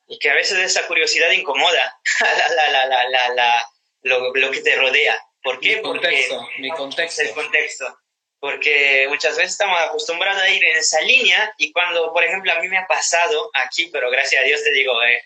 y 0.06 0.18
que 0.18 0.28
a 0.28 0.34
veces 0.34 0.58
esa 0.58 0.86
curiosidad 0.86 1.30
incomoda 1.30 1.98
la, 2.20 2.70
la, 2.70 2.86
la, 2.86 3.28
la, 3.30 3.70
lo, 4.02 4.34
lo 4.34 4.50
que 4.50 4.60
te 4.60 4.76
rodea. 4.76 5.16
¿Por 5.42 5.60
qué? 5.60 5.76
Mi 5.76 5.82
contexto, 5.82 6.48
mi 6.58 6.70
contexto. 6.70 7.22
El 7.22 7.30
contexto. 7.32 7.98
Porque 8.38 9.06
muchas 9.08 9.36
veces 9.36 9.52
estamos 9.52 9.78
acostumbrados 9.80 10.42
a 10.42 10.48
ir 10.48 10.64
en 10.64 10.76
esa 10.76 11.00
línea 11.02 11.52
y 11.58 11.72
cuando, 11.72 12.12
por 12.12 12.24
ejemplo, 12.24 12.52
a 12.52 12.60
mí 12.60 12.68
me 12.68 12.78
ha 12.78 12.86
pasado 12.86 13.50
aquí, 13.54 13.90
pero 13.92 14.10
gracias 14.10 14.42
a 14.42 14.44
Dios 14.44 14.62
te 14.62 14.72
digo, 14.72 15.02
eh, 15.02 15.22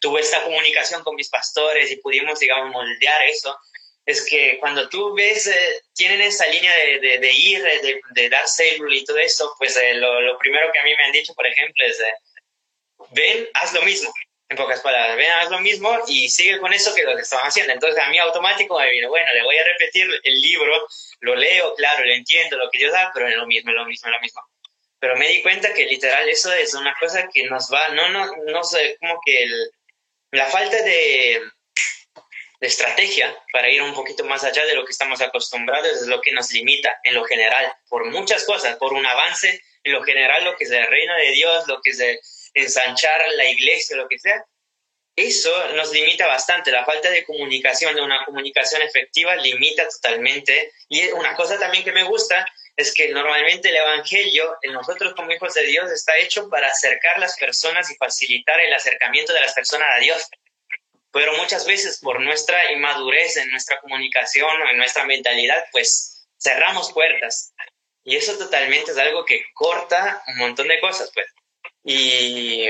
tuve 0.00 0.20
esta 0.20 0.42
comunicación 0.44 1.02
con 1.02 1.16
mis 1.16 1.28
pastores 1.28 1.90
y 1.90 1.96
pudimos, 1.96 2.38
digamos, 2.38 2.70
moldear 2.70 3.22
eso, 3.22 3.56
es 4.06 4.26
que 4.28 4.58
cuando 4.60 4.88
tú 4.88 5.14
ves, 5.14 5.46
eh, 5.46 5.82
tienen 5.94 6.20
esa 6.20 6.46
línea 6.46 6.72
de, 6.76 7.18
de, 7.18 7.32
ir, 7.32 7.62
de, 7.62 8.00
de, 8.10 8.28
dar 8.28 8.46
célula 8.46 8.94
y 8.94 9.04
todo 9.04 9.18
eso, 9.18 9.54
pues 9.58 9.76
eh, 9.76 9.94
lo, 9.94 10.20
lo, 10.20 10.36
primero 10.38 10.70
que 10.72 10.78
a 10.78 10.84
mí 10.84 10.94
me 10.94 11.04
han 11.04 11.12
dicho, 11.12 11.34
por 11.34 11.46
ejemplo, 11.46 11.84
es, 11.86 11.98
eh, 12.00 12.12
ven, 13.12 13.48
haz 13.54 13.72
lo 13.72 13.82
mismo 13.82 14.12
en 14.48 14.56
pocas 14.56 14.80
palabras, 14.80 15.16
ven, 15.16 15.30
haz 15.30 15.50
lo 15.50 15.60
mismo 15.60 15.90
y 16.06 16.28
sigue 16.28 16.58
con 16.58 16.72
eso 16.72 16.94
que 16.94 17.02
lo 17.02 17.16
que 17.16 17.22
estaban 17.22 17.46
haciendo. 17.46 17.72
Entonces 17.72 18.02
a 18.02 18.08
mí 18.10 18.18
automático 18.18 18.78
me 18.78 18.90
vino, 18.90 19.08
bueno, 19.08 19.32
le 19.32 19.42
voy 19.42 19.56
a 19.56 19.64
repetir 19.64 20.08
el 20.22 20.40
libro, 20.40 20.86
lo 21.20 21.34
leo, 21.34 21.74
claro, 21.74 22.04
lo 22.04 22.12
entiendo, 22.12 22.56
lo 22.56 22.70
que 22.70 22.78
Dios 22.78 22.92
da, 22.92 23.10
pero 23.14 23.28
es 23.28 23.36
lo 23.36 23.46
mismo, 23.46 23.70
es 23.70 23.76
lo 23.76 23.86
mismo, 23.86 24.08
es 24.08 24.12
lo 24.12 24.20
mismo. 24.20 24.42
Pero 24.98 25.16
me 25.16 25.28
di 25.28 25.42
cuenta 25.42 25.72
que 25.72 25.86
literal 25.86 26.28
eso 26.28 26.52
es 26.52 26.74
una 26.74 26.94
cosa 26.98 27.28
que 27.32 27.44
nos 27.44 27.72
va, 27.72 27.88
no, 27.88 28.08
no, 28.08 28.30
no 28.46 28.64
sé, 28.64 28.96
como 29.00 29.18
que 29.24 29.44
el, 29.44 29.70
la 30.30 30.46
falta 30.46 30.76
de, 30.82 31.42
de 32.60 32.66
estrategia 32.66 33.36
para 33.52 33.70
ir 33.70 33.82
un 33.82 33.94
poquito 33.94 34.24
más 34.24 34.44
allá 34.44 34.64
de 34.66 34.74
lo 34.74 34.84
que 34.84 34.92
estamos 34.92 35.20
acostumbrados 35.20 36.02
es 36.02 36.06
lo 36.06 36.20
que 36.20 36.32
nos 36.32 36.50
limita 36.52 36.98
en 37.04 37.14
lo 37.14 37.24
general, 37.24 37.72
por 37.88 38.04
muchas 38.10 38.44
cosas, 38.44 38.76
por 38.76 38.92
un 38.92 39.06
avance 39.06 39.62
en 39.84 39.92
lo 39.92 40.02
general, 40.02 40.44
lo 40.44 40.56
que 40.56 40.64
es 40.64 40.70
el 40.70 40.86
reino 40.86 41.14
de 41.16 41.30
Dios, 41.32 41.66
lo 41.66 41.80
que 41.82 41.90
es 41.90 42.00
el, 42.00 42.18
ensanchar 42.54 43.20
la 43.36 43.46
iglesia, 43.50 43.96
lo 43.96 44.08
que 44.08 44.18
sea, 44.18 44.44
eso 45.16 45.72
nos 45.74 45.92
limita 45.92 46.26
bastante. 46.26 46.72
La 46.72 46.84
falta 46.84 47.10
de 47.10 47.24
comunicación, 47.24 47.94
de 47.94 48.02
una 48.02 48.24
comunicación 48.24 48.82
efectiva, 48.82 49.36
limita 49.36 49.88
totalmente. 49.88 50.72
Y 50.88 51.06
una 51.12 51.34
cosa 51.34 51.58
también 51.58 51.84
que 51.84 51.92
me 51.92 52.02
gusta 52.02 52.46
es 52.76 52.92
que 52.92 53.08
normalmente 53.10 53.68
el 53.68 53.76
Evangelio, 53.76 54.56
en 54.62 54.72
nosotros 54.72 55.14
como 55.14 55.30
hijos 55.30 55.54
de 55.54 55.64
Dios, 55.64 55.90
está 55.92 56.16
hecho 56.18 56.48
para 56.48 56.66
acercar 56.66 57.20
las 57.20 57.36
personas 57.38 57.90
y 57.90 57.96
facilitar 57.96 58.58
el 58.60 58.72
acercamiento 58.72 59.32
de 59.32 59.40
las 59.40 59.54
personas 59.54 59.88
a 59.96 60.00
Dios. 60.00 60.28
Pero 61.12 61.36
muchas 61.36 61.64
veces 61.64 62.00
por 62.00 62.20
nuestra 62.20 62.72
inmadurez 62.72 63.36
en 63.36 63.48
nuestra 63.52 63.80
comunicación 63.80 64.62
o 64.62 64.70
en 64.70 64.76
nuestra 64.76 65.04
mentalidad, 65.04 65.64
pues 65.70 66.26
cerramos 66.42 66.92
puertas. 66.92 67.54
Y 68.02 68.16
eso 68.16 68.36
totalmente 68.36 68.90
es 68.90 68.98
algo 68.98 69.24
que 69.24 69.44
corta 69.54 70.24
un 70.26 70.38
montón 70.38 70.66
de 70.66 70.80
cosas, 70.80 71.12
pues. 71.14 71.28
Y, 71.84 72.66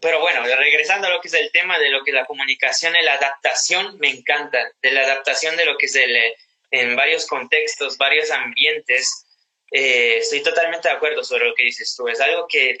pero 0.00 0.20
bueno, 0.20 0.42
regresando 0.44 1.06
a 1.06 1.10
lo 1.10 1.20
que 1.20 1.28
es 1.28 1.34
el 1.34 1.52
tema 1.52 1.78
de 1.78 1.90
lo 1.90 2.02
que 2.02 2.10
es 2.10 2.14
la 2.14 2.26
comunicación 2.26 2.94
la 3.02 3.14
adaptación, 3.14 3.98
me 3.98 4.08
encanta, 4.08 4.72
de 4.82 4.90
la 4.90 5.02
adaptación 5.02 5.56
de 5.56 5.66
lo 5.66 5.76
que 5.78 5.86
es 5.86 5.94
el, 5.94 6.16
en 6.70 6.96
varios 6.96 7.26
contextos, 7.26 7.96
varios 7.96 8.30
ambientes, 8.30 9.26
eh, 9.70 10.18
estoy 10.18 10.42
totalmente 10.42 10.88
de 10.88 10.94
acuerdo 10.94 11.22
sobre 11.22 11.46
lo 11.46 11.54
que 11.54 11.64
dices 11.64 11.94
tú. 11.96 12.08
Es 12.08 12.20
algo 12.20 12.46
que, 12.48 12.76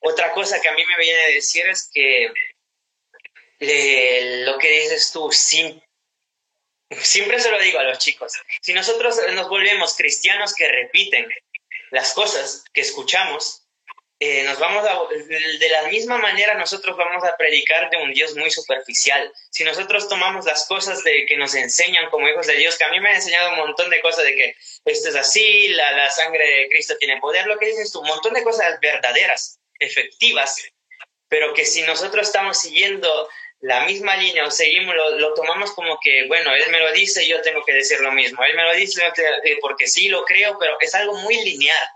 otra 0.00 0.32
cosa 0.32 0.60
que 0.60 0.68
a 0.68 0.74
mí 0.74 0.84
me 0.86 0.96
viene 0.98 1.24
a 1.24 1.28
decir 1.28 1.66
es 1.66 1.90
que 1.92 2.32
lo 4.44 4.58
que 4.58 4.70
dices 4.70 5.10
tú, 5.12 5.30
siempre 5.32 5.82
se 7.40 7.50
lo 7.50 7.60
digo 7.60 7.78
a 7.78 7.84
los 7.84 7.98
chicos, 7.98 8.32
si 8.62 8.72
nosotros 8.72 9.18
nos 9.34 9.48
volvemos 9.48 9.96
cristianos 9.96 10.54
que 10.54 10.68
repiten 10.68 11.28
las 11.90 12.14
cosas 12.14 12.64
que 12.72 12.80
escuchamos, 12.80 13.66
eh, 14.22 14.42
nos 14.44 14.58
vamos 14.58 14.84
de 15.28 15.68
la 15.70 15.88
misma 15.88 16.18
manera 16.18 16.52
nosotros 16.52 16.94
vamos 16.94 17.24
a 17.24 17.38
predicar 17.38 17.88
de 17.88 17.96
un 17.96 18.12
Dios 18.12 18.36
muy 18.36 18.50
superficial. 18.50 19.32
Si 19.48 19.64
nosotros 19.64 20.10
tomamos 20.10 20.44
las 20.44 20.66
cosas 20.66 21.02
de 21.02 21.24
que 21.24 21.38
nos 21.38 21.54
enseñan 21.54 22.10
como 22.10 22.28
hijos 22.28 22.46
de 22.46 22.56
Dios, 22.56 22.76
que 22.76 22.84
a 22.84 22.90
mí 22.90 23.00
me 23.00 23.08
han 23.08 23.14
enseñado 23.14 23.52
un 23.52 23.56
montón 23.56 23.88
de 23.88 24.02
cosas 24.02 24.24
de 24.24 24.36
que 24.36 24.54
esto 24.84 25.08
es 25.08 25.16
así, 25.16 25.68
la, 25.68 25.92
la 25.92 26.10
sangre 26.10 26.46
de 26.46 26.68
Cristo 26.68 26.96
tiene 26.98 27.18
poder, 27.18 27.46
lo 27.46 27.58
que 27.58 27.68
dices 27.68 27.90
tú, 27.90 28.00
un 28.00 28.08
montón 28.08 28.34
de 28.34 28.42
cosas 28.42 28.78
verdaderas, 28.80 29.58
efectivas, 29.78 30.68
pero 31.28 31.54
que 31.54 31.64
si 31.64 31.80
nosotros 31.82 32.26
estamos 32.26 32.58
siguiendo 32.58 33.26
la 33.60 33.86
misma 33.86 34.18
línea 34.18 34.44
o 34.44 34.50
seguimos, 34.50 34.94
lo, 34.94 35.18
lo, 35.18 35.32
tomamos 35.32 35.72
como 35.72 35.98
que, 35.98 36.26
bueno, 36.28 36.54
él 36.54 36.70
me 36.70 36.80
lo 36.80 36.92
dice, 36.92 37.26
yo 37.26 37.40
tengo 37.40 37.64
que 37.64 37.72
decir 37.72 38.00
lo 38.00 38.12
mismo, 38.12 38.44
él 38.44 38.54
me 38.54 38.64
lo 38.64 38.74
dice 38.74 39.02
porque 39.62 39.86
sí 39.86 40.08
lo 40.08 40.26
creo, 40.26 40.58
pero 40.58 40.76
es 40.78 40.94
algo 40.94 41.14
muy 41.20 41.36
lineal 41.42 41.88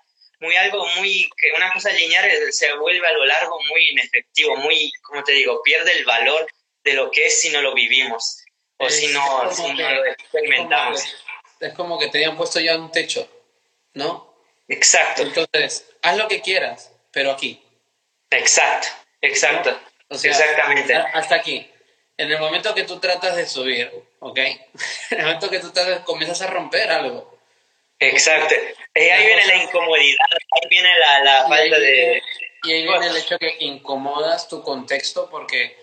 muy 0.45 0.57
algo 0.57 0.87
muy, 0.97 1.29
que 1.37 1.53
una 1.57 1.73
cosa 1.73 1.91
lineal 1.91 2.31
se 2.53 2.75
vuelve 2.77 3.07
a 3.07 3.13
lo 3.13 3.25
largo 3.25 3.59
muy 3.71 3.91
inefectivo, 3.91 4.57
muy, 4.57 4.93
como 5.03 5.25
te 5.25 5.33
digo, 5.33 5.63
pierde 5.63 5.93
el 5.93 6.05
valor 6.05 6.47
de 6.85 6.93
lo 6.93 7.11
que 7.11 7.27
es 7.27 7.41
si 7.41 7.51
no 7.51 7.63
lo 7.63 7.75
vivimos 7.75 8.45
o 8.77 8.91
si 8.91 9.09
no, 9.09 9.45
lo 9.45 10.07
experimentamos. 10.07 11.03
Es 11.61 11.73
como, 11.73 11.99
que, 11.99 12.09
te 12.09 12.19
hayan 12.19 12.37
puesto 12.37 12.61
ya 12.61 12.77
un 12.77 12.93
techo, 12.93 13.27
¿no? 13.95 14.35
Exacto. 14.69 15.23
Entonces, 15.23 15.87
haz 16.03 16.17
lo 16.17 16.29
que 16.29 16.43
quieras, 16.43 16.93
pero 17.11 17.31
aquí. 17.31 17.63
Exacto, 18.31 18.89
exacto. 19.23 19.81
Exactamente. 20.11 20.95
Hasta 20.95 21.37
aquí. 21.37 21.71
En 22.17 22.31
el 22.31 22.39
momento 22.39 22.75
que 22.75 22.85
tú 22.85 23.01
tratas 23.01 23.37
de 23.37 23.47
subir, 23.47 23.91
¿ok? 24.21 24.39
En 25.11 25.21
el 25.21 25.25
momento 25.25 25.51
que 25.51 25.59
tú 25.59 25.73
tratas, 25.73 26.01
comienzas 26.01 26.43
a 26.43 26.49
romper 26.49 26.91
algo 26.91 27.34
Exacto. 27.99 28.55
Y 28.95 29.01
ahí 29.01 29.27
viene 29.27 29.47
la 29.47 29.57
incomodidad, 29.57 30.27
ahí 30.33 30.69
viene 30.69 30.99
la, 30.99 31.25
la 31.25 31.49
falta 31.49 31.79
de... 31.79 32.23
Y 32.65 32.73
ahí 32.73 32.83
viene 32.83 33.07
el 33.07 33.17
hecho 33.17 33.39
que 33.39 33.57
incomodas 33.61 34.49
tu 34.49 34.63
contexto 34.63 35.29
porque, 35.31 35.77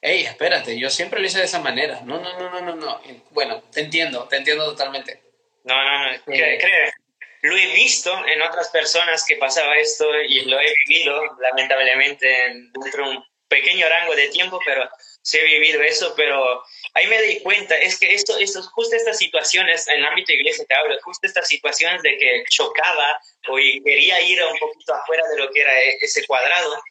hey, 0.00 0.24
espérate, 0.24 0.78
yo 0.78 0.90
siempre 0.90 1.20
lo 1.20 1.26
hice 1.26 1.38
de 1.38 1.44
esa 1.44 1.60
manera. 1.60 2.00
No, 2.04 2.20
no, 2.20 2.38
no, 2.38 2.50
no, 2.50 2.60
no, 2.60 2.74
no. 2.74 3.00
Bueno, 3.30 3.62
te 3.72 3.80
entiendo, 3.80 4.26
te 4.28 4.36
entiendo 4.36 4.64
totalmente. 4.64 5.20
No, 5.64 5.82
no, 5.82 6.12
no, 6.12 6.24
creo, 6.24 6.90
lo 7.44 7.56
he 7.56 7.66
visto 7.74 8.26
en 8.26 8.40
otras 8.40 8.70
personas 8.70 9.24
que 9.26 9.36
pasaba 9.36 9.76
esto 9.76 10.06
y 10.26 10.46
lo 10.46 10.58
he 10.58 10.74
vivido, 10.86 11.20
lamentablemente, 11.40 12.26
dentro 12.72 13.04
de 13.04 13.16
un 13.16 13.24
pequeño 13.48 13.86
rango 13.86 14.16
de 14.16 14.28
tiempo, 14.28 14.58
pero 14.64 14.88
he 15.32 15.44
vivido 15.44 15.82
eso, 15.82 16.14
pero 16.16 16.62
ahí 16.92 17.06
me 17.06 17.20
di 17.22 17.40
cuenta, 17.40 17.76
es 17.76 17.98
que 17.98 18.12
esto, 18.12 18.38
esto, 18.38 18.62
justo 18.62 18.94
estas 18.94 19.18
situaciones, 19.18 19.88
en 19.88 20.00
el 20.00 20.04
ámbito 20.04 20.28
de 20.28 20.38
iglesia 20.38 20.64
te 20.66 20.74
hablo, 20.74 20.96
justo 21.02 21.26
estas 21.26 21.48
situaciones 21.48 22.02
de 22.02 22.16
que 22.18 22.44
chocaba 22.50 23.18
o 23.48 23.56
quería 23.56 24.20
ir 24.20 24.42
un 24.44 24.58
poquito 24.58 24.94
afuera 24.94 25.26
de 25.28 25.38
lo 25.38 25.50
que 25.50 25.60
era 25.60 25.82
e, 25.82 25.98
ese 26.00 26.26
cuadrado, 26.26 26.82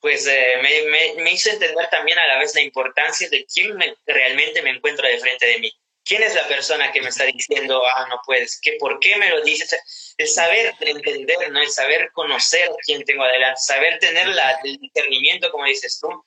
pues 0.00 0.26
eh, 0.26 0.56
me, 0.62 1.22
me, 1.22 1.32
hizo 1.32 1.50
entender 1.50 1.88
también 1.90 2.18
a 2.18 2.26
la 2.26 2.38
vez 2.38 2.54
la 2.54 2.62
importancia 2.62 3.28
de 3.28 3.46
quién 3.46 3.78
realmente 4.06 4.60
me 4.62 4.70
encuentro 4.70 5.06
de 5.06 5.18
frente 5.18 5.46
de 5.46 5.58
mí. 5.58 5.72
¿Quién 6.04 6.24
es 6.24 6.34
la 6.34 6.48
persona 6.48 6.90
que 6.90 7.00
me 7.00 7.10
está 7.10 7.24
diciendo, 7.24 7.80
ah, 7.86 8.06
no 8.08 8.20
puedes? 8.26 8.58
¿Qué, 8.60 8.72
¿Por 8.80 8.98
qué 8.98 9.14
me 9.16 9.30
lo 9.30 9.40
dices? 9.42 10.14
El 10.18 10.26
saber 10.26 10.74
entender, 10.80 11.52
¿no? 11.52 11.60
El 11.60 11.70
saber 11.70 12.10
conocer 12.12 12.68
quién 12.84 13.04
tengo 13.04 13.22
adelante, 13.22 13.60
saber 13.62 14.00
tener 14.00 14.26
la, 14.26 14.58
el 14.64 14.78
discernimiento, 14.78 15.52
como 15.52 15.66
dices 15.66 16.00
tú, 16.00 16.24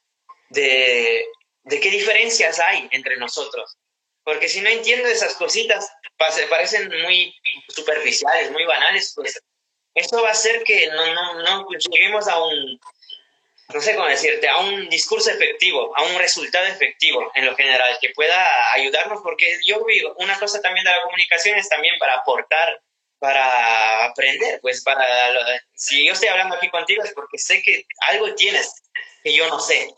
de, 0.49 1.25
de 1.65 1.80
qué 1.80 1.89
diferencias 1.89 2.60
hay 2.60 2.88
entre 2.91 3.17
nosotros. 3.17 3.78
Porque 4.23 4.49
si 4.49 4.62
no 4.62 4.69
entiendo 4.69 5.08
esas 5.08 5.36
cositas, 5.36 5.88
parecen 6.17 6.89
muy 7.04 7.36
superficiales, 7.67 8.51
muy 8.51 8.65
banales, 8.65 9.13
pues 9.15 9.39
eso 9.93 10.21
va 10.21 10.30
a 10.30 10.32
hacer 10.32 10.63
que 10.63 10.88
no, 10.88 11.13
no, 11.13 11.43
no 11.43 11.67
lleguemos 11.91 12.28
a 12.28 12.43
un, 12.43 12.80
no 13.73 13.82
sé 13.82 13.95
cómo 13.95 14.08
decirte, 14.08 14.47
a 14.47 14.58
un 14.58 14.89
discurso 14.89 15.32
efectivo, 15.32 15.95
a 15.95 16.04
un 16.04 16.17
resultado 16.17 16.65
efectivo 16.65 17.32
en 17.36 17.45
lo 17.45 17.56
general, 17.56 17.97
que 18.01 18.10
pueda 18.12 18.73
ayudarnos, 18.73 19.21
porque 19.23 19.60
yo 19.65 19.84
digo, 19.88 20.13
una 20.17 20.39
cosa 20.39 20.62
también 20.62 20.86
de 20.86 20.91
la 20.91 21.01
comunicación 21.04 21.58
es 21.58 21.69
también 21.69 21.97
para 21.99 22.15
aportar, 22.15 22.82
para 23.19 24.06
aprender, 24.06 24.60
pues 24.62 24.84
para, 24.84 25.06
si 25.73 26.06
yo 26.06 26.13
estoy 26.13 26.30
hablando 26.30 26.56
aquí 26.56 26.69
contigo 26.69 27.04
es 27.04 27.13
porque 27.13 27.38
sé 27.38 27.62
que 27.63 27.86
algo 28.08 28.36
tienes 28.36 28.84
que 29.23 29.34
yo 29.34 29.47
no 29.47 29.60
sé, 29.60 29.93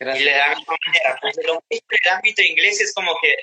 y 0.00 0.04
le 0.04 0.32
da 0.32 0.54
misma 0.54 0.76
manera. 0.86 1.18
Pues 1.20 1.36
lo 1.44 1.62
mismo 1.70 1.86
en 1.90 1.98
el 2.02 2.10
ámbito 2.12 2.42
inglés 2.42 2.80
es 2.80 2.94
como 2.94 3.16
que. 3.20 3.36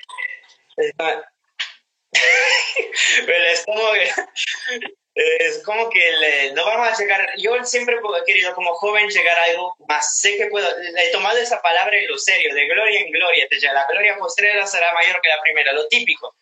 Pero 3.25 3.45
es 3.45 3.63
como 3.65 3.93
que. 3.93 4.11
Es 5.13 5.61
como 5.63 5.89
que 5.89 6.11
le, 6.13 6.53
no 6.53 6.65
vamos 6.65 6.87
a 6.87 6.97
llegar. 6.97 7.29
Yo 7.37 7.61
siempre 7.65 7.95
he 7.95 8.25
querido, 8.25 8.55
como 8.55 8.73
joven, 8.75 9.09
llegar 9.09 9.37
a 9.37 9.43
algo 9.43 9.75
más. 9.87 10.19
Sé 10.19 10.37
que 10.37 10.47
puedo. 10.47 10.67
He 10.97 11.11
tomado 11.11 11.37
esa 11.37 11.61
palabra 11.61 11.97
en 11.97 12.07
lo 12.07 12.17
serio, 12.17 12.53
de 12.53 12.67
gloria 12.67 13.01
en 13.01 13.11
gloria. 13.11 13.47
La 13.73 13.85
gloria 13.89 14.17
postrera 14.17 14.65
será 14.65 14.93
mayor 14.93 15.19
que 15.21 15.29
la 15.29 15.41
primera, 15.41 15.73
lo 15.73 15.87
típico. 15.87 16.33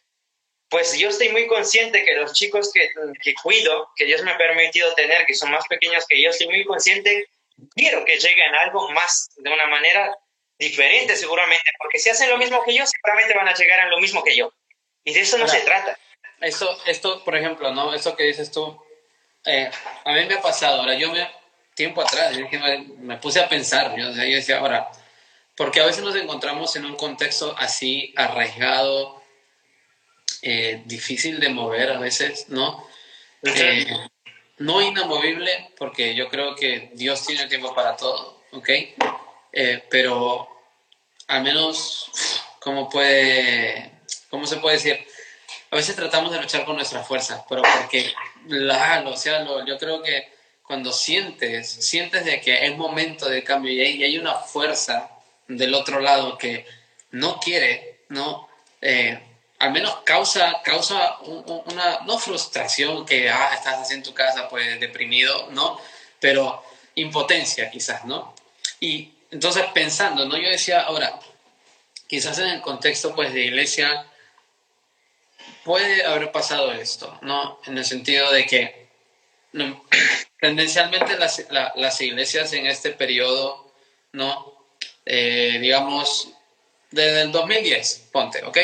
Pues 0.70 0.98
yo 1.00 1.10
estoy 1.10 1.30
muy 1.30 1.48
consciente 1.48 2.06
que 2.06 2.14
los 2.14 2.34
chicos 2.34 2.72
que, 2.72 2.92
que 3.24 3.34
cuido, 3.34 3.90
que 3.96 4.06
Dios 4.06 4.22
me 4.22 4.30
ha 4.32 4.38
permitido 4.38 4.94
tener, 4.94 5.26
que 5.26 5.34
son 5.34 5.50
más 5.50 5.66
pequeños 5.68 6.06
que 6.08 6.22
yo, 6.22 6.30
estoy 6.30 6.48
muy 6.48 6.64
consciente 6.64 7.28
quiero 7.76 8.06
que 8.06 8.18
lleguen 8.18 8.56
a 8.56 8.62
algo 8.64 8.90
más 8.92 9.30
de 9.38 9.52
una 9.52 9.68
manera 9.68 10.16
diferente 10.58 11.16
seguramente, 11.16 11.72
porque 11.78 12.00
si 12.00 12.10
hacen 12.10 12.30
lo 12.30 12.38
mismo 12.38 12.64
que 12.64 12.74
yo, 12.74 12.84
seguramente 12.86 13.34
van 13.34 13.48
a 13.48 13.54
llegar 13.54 13.80
a 13.80 13.88
lo 13.88 14.00
mismo 14.00 14.24
que 14.24 14.36
yo. 14.36 14.52
Y 15.04 15.14
de 15.14 15.22
eso 15.22 15.38
no 15.38 15.48
se 15.48 15.62
trata. 15.62 15.98
Eso, 16.42 16.78
esto, 16.86 17.24
por 17.24 17.36
ejemplo, 17.36 17.74
¿no? 17.74 17.94
Eso 17.94 18.16
que 18.16 18.24
dices 18.24 18.52
tú, 18.52 18.82
eh, 19.46 19.70
a 20.04 20.14
mí 20.14 20.26
me 20.26 20.36
ha 20.36 20.42
pasado, 20.42 20.82
ahora 20.82 20.96
yo 20.96 21.12
me, 21.12 21.30
tiempo 21.74 22.02
atrás, 22.02 22.36
me, 22.98 23.18
puse 23.18 23.40
a 23.40 23.48
pensar, 23.48 23.96
yo, 23.98 24.12
yo 24.12 24.22
decía, 24.22 24.60
ahora, 24.60 24.90
porque 25.56 25.82
a 25.82 25.86
veces 25.86 26.04
nos 26.04 26.16
encontramos 26.16 26.76
en 26.76 26.86
un 26.86 26.96
contexto 26.96 27.56
así 27.58 28.14
arraigado, 28.16 29.22
eh, 30.42 30.82
difícil 30.86 31.40
de 31.40 31.50
mover 31.50 31.90
a 31.92 32.00
veces, 32.00 32.48
¿no? 32.50 32.88
No 34.60 34.82
inamovible, 34.82 35.72
porque 35.78 36.16
yo 36.16 36.30
creo 36.30 36.56
que 36.56 36.92
Dios 36.94 37.26
tiene 37.26 37.48
tiempo 37.48 37.74
para 37.74 37.96
todo, 37.96 38.44
¿ok? 38.52 38.70
Eh, 39.52 39.84
pero 39.90 40.48
al 41.28 41.44
menos, 41.44 42.10
¿cómo 42.60 42.90
puede, 42.90 43.92
cómo 44.30 44.46
se 44.46 44.58
puede 44.58 44.78
decir? 44.78 45.06
A 45.72 45.76
veces 45.76 45.96
tratamos 45.96 46.32
de 46.32 46.42
luchar 46.42 46.66
con 46.66 46.76
nuestra 46.76 47.04
fuerza, 47.04 47.46
pero 47.48 47.62
porque, 47.62 48.14
la, 48.48 49.04
o 49.08 49.16
sea, 49.16 49.46
yo 49.66 49.78
creo 49.78 50.02
que 50.02 50.32
cuando 50.64 50.92
sientes, 50.92 51.70
sientes 51.70 52.26
de 52.26 52.42
que 52.42 52.66
es 52.66 52.78
momento 52.78 53.30
de 53.30 53.44
cambio 53.44 53.72
y 53.72 53.82
hay, 53.82 54.04
hay 54.04 54.18
una 54.18 54.36
fuerza 54.36 55.10
del 55.48 55.74
otro 55.74 56.00
lado 56.00 56.38
que 56.38 56.66
no 57.12 57.40
quiere, 57.40 58.02
¿no? 58.10 58.50
Eh, 58.82 59.20
al 59.60 59.72
menos 59.72 59.98
causa, 60.06 60.62
causa 60.64 61.18
una, 61.20 62.00
no 62.06 62.18
frustración 62.18 63.06
que, 63.06 63.30
ah, 63.30 63.52
estás 63.54 63.80
así 63.80 63.94
en 63.94 64.04
tu 64.04 64.14
casa, 64.14 64.48
pues 64.48 64.80
deprimido, 64.80 65.50
¿no? 65.52 65.80
Pero 66.20 66.64
impotencia 66.96 67.70
quizás, 67.70 68.06
¿no? 68.06 68.34
Y 68.80 69.12
entonces 69.32 69.66
pensando, 69.74 70.26
¿no? 70.26 70.38
Yo 70.38 70.50
decía, 70.50 70.82
ahora, 70.82 71.20
quizás 72.08 72.40
en 72.40 72.48
el 72.48 72.62
contexto, 72.62 73.14
pues, 73.14 73.34
de 73.34 73.46
iglesia, 73.46 74.08
puede 75.66 76.06
haber 76.06 76.32
pasado 76.32 76.72
esto, 76.72 77.20
¿no? 77.22 77.60
En 77.66 77.78
el 77.78 77.86
sentido 77.86 78.32
de 78.32 78.46
que 78.46 78.88
tendencialmente 80.40 81.18
las, 81.18 81.46
las, 81.50 82.02
iglesias 82.02 82.54
en 82.54 82.66
este 82.66 82.92
periodo, 82.92 83.74
¿no? 84.14 84.58
Eh, 85.06 85.58
digamos, 85.60 86.30
desde 86.92 87.24
el 87.24 87.32
2010, 87.32 88.10
ponte, 88.12 88.44
¿ok? 88.44 88.58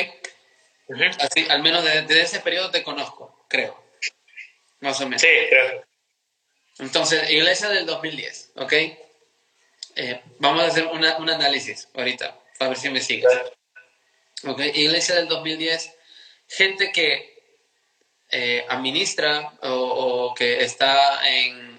Así, 1.19 1.47
al 1.49 1.61
menos 1.63 1.83
desde, 1.83 2.21
ese 2.21 2.39
periodo 2.39 2.69
te 2.71 2.83
conozco, 2.83 3.45
creo. 3.49 3.83
Más 4.81 4.99
o 5.01 5.05
menos. 5.05 5.21
Sí, 5.21 5.27
creo. 5.49 5.83
Entonces, 6.79 7.29
iglesia 7.31 7.69
del 7.69 7.85
2010, 7.85 8.51
¿ok? 8.55 8.73
Eh, 9.95 10.21
vamos 10.39 10.63
a 10.63 10.67
hacer 10.67 10.85
una, 10.87 11.17
un 11.17 11.29
análisis 11.29 11.87
ahorita, 11.93 12.37
para 12.59 12.69
ver 12.69 12.77
si 12.77 12.89
me 12.89 12.99
sigues. 12.99 13.31
¿Ok? 14.43 14.59
Iglesia 14.73 15.15
del 15.15 15.27
2010, 15.27 15.91
gente 16.47 16.91
que 16.91 17.35
eh, 18.29 18.65
administra 18.67 19.53
o, 19.63 20.33
que 20.35 20.63
está 20.63 21.27
en, 21.27 21.75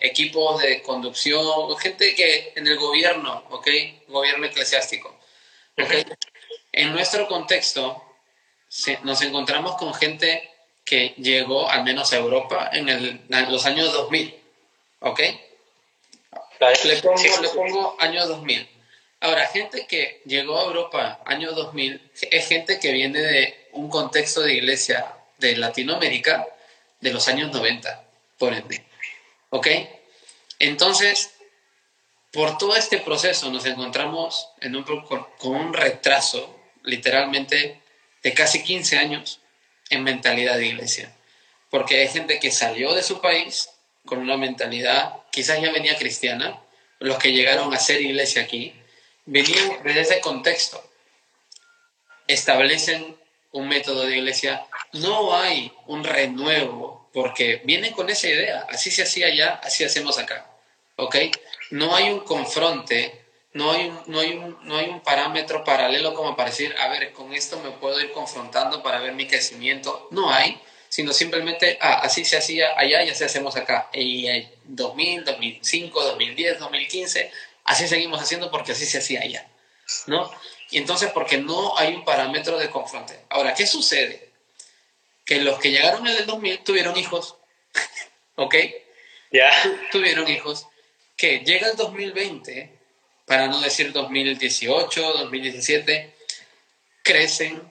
equipos 0.00 0.62
de 0.62 0.82
conducción, 0.82 1.76
gente 1.78 2.14
que 2.14 2.52
en 2.54 2.66
el 2.66 2.76
gobierno, 2.76 3.44
¿ok? 3.50 3.66
Gobierno 4.06 4.46
eclesiástico. 4.46 5.18
¿ok? 5.76 5.90
En 6.70 6.92
nuestro 6.92 7.26
contexto, 7.26 8.07
nos 9.02 9.22
encontramos 9.22 9.76
con 9.76 9.94
gente 9.94 10.50
que 10.84 11.14
llegó 11.18 11.68
al 11.70 11.84
menos 11.84 12.12
a 12.12 12.16
Europa 12.16 12.70
en, 12.72 12.88
el, 12.88 13.20
en 13.28 13.52
los 13.52 13.66
años 13.66 13.92
2000. 13.92 14.34
¿Ok? 15.00 15.20
Le 16.84 16.96
pongo, 17.02 17.40
le 17.40 17.48
pongo 17.50 17.96
año 17.98 18.26
2000. 18.26 18.68
Ahora, 19.20 19.46
gente 19.46 19.86
que 19.86 20.22
llegó 20.24 20.58
a 20.58 20.64
Europa 20.64 21.20
año 21.24 21.52
2000 21.52 22.10
es 22.30 22.48
gente 22.48 22.78
que 22.78 22.92
viene 22.92 23.20
de 23.20 23.68
un 23.72 23.88
contexto 23.90 24.42
de 24.42 24.54
iglesia 24.54 25.14
de 25.38 25.56
Latinoamérica 25.56 26.46
de 27.00 27.12
los 27.12 27.28
años 27.28 27.52
90, 27.52 28.04
por 28.38 28.52
ende. 28.54 28.84
¿Ok? 29.50 29.68
Entonces, 30.58 31.34
por 32.32 32.58
todo 32.58 32.76
este 32.76 32.98
proceso 32.98 33.50
nos 33.50 33.64
encontramos 33.66 34.48
en 34.60 34.76
un, 34.76 34.84
con 34.84 35.26
un 35.54 35.72
retraso, 35.72 36.56
literalmente, 36.82 37.80
de 38.28 38.34
casi 38.34 38.62
15 38.62 38.98
años 38.98 39.40
en 39.88 40.04
mentalidad 40.04 40.58
de 40.58 40.66
iglesia. 40.66 41.10
Porque 41.70 42.00
hay 42.00 42.08
gente 42.08 42.38
que 42.38 42.50
salió 42.50 42.92
de 42.92 43.02
su 43.02 43.22
país 43.22 43.70
con 44.04 44.18
una 44.18 44.36
mentalidad, 44.36 45.14
quizás 45.32 45.62
ya 45.62 45.72
venía 45.72 45.96
cristiana, 45.96 46.60
los 46.98 47.16
que 47.18 47.32
llegaron 47.32 47.72
a 47.72 47.78
ser 47.78 48.02
iglesia 48.02 48.42
aquí, 48.42 48.74
venían 49.24 49.82
desde 49.82 50.00
ese 50.02 50.20
contexto, 50.20 50.82
establecen 52.26 53.16
un 53.52 53.66
método 53.66 54.04
de 54.04 54.18
iglesia, 54.18 54.66
no 54.92 55.34
hay 55.34 55.72
un 55.86 56.04
renuevo, 56.04 57.08
porque 57.14 57.62
vienen 57.64 57.94
con 57.94 58.10
esa 58.10 58.28
idea, 58.28 58.66
así 58.68 58.90
se 58.90 59.04
hacía 59.04 59.28
allá, 59.28 59.58
así 59.62 59.84
hacemos 59.84 60.18
acá, 60.18 60.46
¿ok? 60.96 61.16
No 61.70 61.96
hay 61.96 62.10
un 62.10 62.20
confronte, 62.20 63.24
no 63.52 63.72
hay 63.72 63.88
un, 63.88 64.02
no 64.06 64.20
hay 64.20 64.32
un, 64.32 64.58
no 64.62 64.76
hay 64.76 64.88
un 64.88 65.00
parámetro 65.00 65.64
paralelo 65.64 66.14
como 66.14 66.36
para 66.36 66.50
decir, 66.50 66.74
a 66.78 66.88
ver, 66.88 67.12
con 67.12 67.32
esto 67.32 67.58
me 67.60 67.70
puedo 67.70 68.00
ir 68.00 68.12
confrontando 68.12 68.82
para 68.82 69.00
ver 69.00 69.12
mi 69.12 69.26
crecimiento, 69.26 70.08
no 70.10 70.32
hay, 70.32 70.60
sino 70.88 71.12
simplemente, 71.12 71.78
ah, 71.80 72.00
así 72.02 72.24
se 72.24 72.36
hacía 72.36 72.78
allá 72.78 73.02
y 73.02 73.10
así 73.10 73.24
hacemos 73.24 73.56
acá. 73.56 73.88
Y 73.92 74.26
2000, 74.64 75.24
2005, 75.24 76.02
2010, 76.02 76.58
2015, 76.58 77.30
así 77.64 77.88
seguimos 77.88 78.20
haciendo 78.20 78.50
porque 78.50 78.72
así 78.72 78.86
se 78.86 78.98
hacía 78.98 79.20
allá, 79.20 79.48
¿no? 80.06 80.30
Y 80.70 80.78
entonces, 80.78 81.10
porque 81.12 81.38
no 81.38 81.76
hay 81.78 81.94
un 81.94 82.04
parámetro 82.04 82.58
de 82.58 82.70
confronte. 82.70 83.18
Ahora, 83.30 83.54
¿qué 83.54 83.66
sucede? 83.66 84.30
Que 85.24 85.40
los 85.40 85.58
que 85.58 85.70
llegaron 85.70 86.06
en 86.06 86.16
el 86.16 86.26
2000 86.26 86.64
tuvieron 86.64 86.96
hijos, 86.96 87.36
¿ok? 88.36 88.54
Ya. 89.32 89.50
Tuvieron 89.90 90.28
hijos, 90.28 90.66
que 91.16 91.40
llega 91.40 91.68
el 91.68 91.76
2020, 91.76 92.77
para 93.28 93.46
no 93.46 93.60
decir 93.60 93.92
2018, 93.92 95.12
2017, 95.12 96.14
crecen, 97.02 97.62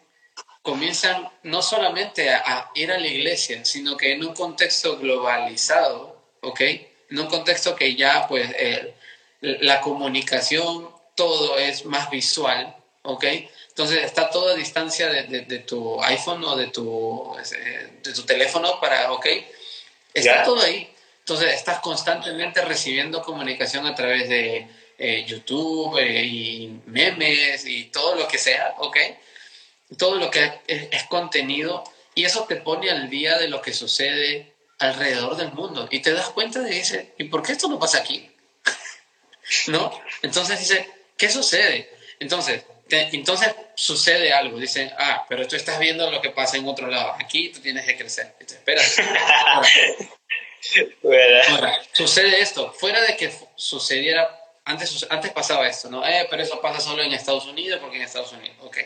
comienzan 0.61 1.29
no 1.43 1.63
solamente 1.63 2.29
a, 2.29 2.69
ir 2.75 2.91
a 2.91 2.99
la 2.99 3.07
iglesia, 3.07 3.65
sino 3.65 3.97
que 3.97 4.11
en 4.11 4.23
un 4.23 4.35
contexto 4.35 4.99
globalizado, 4.99 6.21
¿ok? 6.41 6.61
En 7.09 7.19
un 7.19 7.25
contexto 7.25 7.75
que 7.75 7.95
ya, 7.95 8.27
pues, 8.27 8.49
eh, 8.57 8.93
la 9.41 9.81
comunicación, 9.81 10.89
todo 11.15 11.57
es 11.57 11.85
más 11.85 12.11
visual, 12.11 12.75
¿ok? 13.01 13.25
Entonces 13.69 14.03
está 14.03 14.29
todo 14.29 14.49
a 14.49 14.55
distancia 14.55 15.09
de, 15.09 15.59
tu 15.59 16.01
iPhone 16.03 16.43
o 16.43 16.55
de 16.55 16.67
tu, 16.67 17.35
eh, 17.39 17.99
de 18.03 18.13
tu 18.13 18.23
teléfono 18.23 18.79
para, 18.79 19.11
¿ok? 19.11 19.25
Está 20.13 20.43
todo 20.43 20.61
ahí. 20.61 20.87
Entonces 21.19 21.53
estás 21.53 21.79
constantemente 21.79 22.61
recibiendo 22.61 23.21
comunicación 23.23 23.85
a 23.85 23.95
través 23.95 24.29
de 24.29 24.67
eh, 24.97 25.25
YouTube 25.25 25.99
y 25.99 26.81
memes 26.85 27.65
y 27.65 27.85
todo 27.85 28.15
lo 28.15 28.27
que 28.27 28.37
sea, 28.37 28.73
¿ok? 28.79 28.97
todo 29.95 30.15
lo 30.15 30.29
que 30.29 30.51
es, 30.67 31.03
contenido 31.03 31.83
y 32.13 32.25
eso 32.25 32.43
te 32.45 32.57
pone 32.57 32.89
al 32.89 33.09
día 33.09 33.37
de 33.37 33.47
lo 33.47 33.61
que 33.61 33.73
sucede 33.73 34.53
alrededor 34.79 35.37
del 35.37 35.53
mundo 35.53 35.87
y 35.89 35.99
te 35.99 36.11
das 36.11 36.29
cuenta 36.29 36.59
de 36.59 36.71
dice, 36.71 37.13
¿y 37.17 37.25
por 37.25 37.41
qué 37.43 37.53
esto 37.53 37.69
no 37.69 37.79
pasa 37.79 37.99
aquí? 37.99 38.29
¿No? 39.67 39.97
Entonces 40.21 40.59
dice, 40.59 40.89
¿qué 41.17 41.29
sucede? 41.29 41.89
Entonces, 42.19 42.63
entonces 42.89 43.53
sucede 43.75 44.33
algo, 44.33 44.59
dice, 44.59 44.91
ah, 44.97 45.25
pero 45.29 45.47
tú 45.47 45.55
estás 45.55 45.79
viendo 45.79 46.09
lo 46.11 46.21
que 46.21 46.31
pasa 46.31 46.57
en 46.57 46.67
otro 46.67 46.87
lado, 46.87 47.13
aquí 47.19 47.49
tú 47.49 47.61
tienes 47.61 47.85
que 47.85 47.97
crecer. 47.97 48.35
Espera. 48.39 48.81
sucede 51.93 52.41
esto, 52.41 52.73
fuera 52.73 53.01
de 53.01 53.15
que 53.15 53.31
sucediera, 53.55 54.36
antes, 54.67 55.07
antes 55.09 55.31
pasaba 55.31 55.67
esto, 55.67 55.89
¿no? 55.89 56.05
Eh, 56.05 56.27
pero 56.29 56.43
eso 56.43 56.59
pasa 56.61 56.79
solo 56.81 57.01
en 57.01 57.13
Estados 57.13 57.45
Unidos 57.45 57.79
porque 57.81 57.95
en 57.95 58.03
Estados 58.03 58.33
Unidos, 58.33 58.55
ok. 58.61 58.77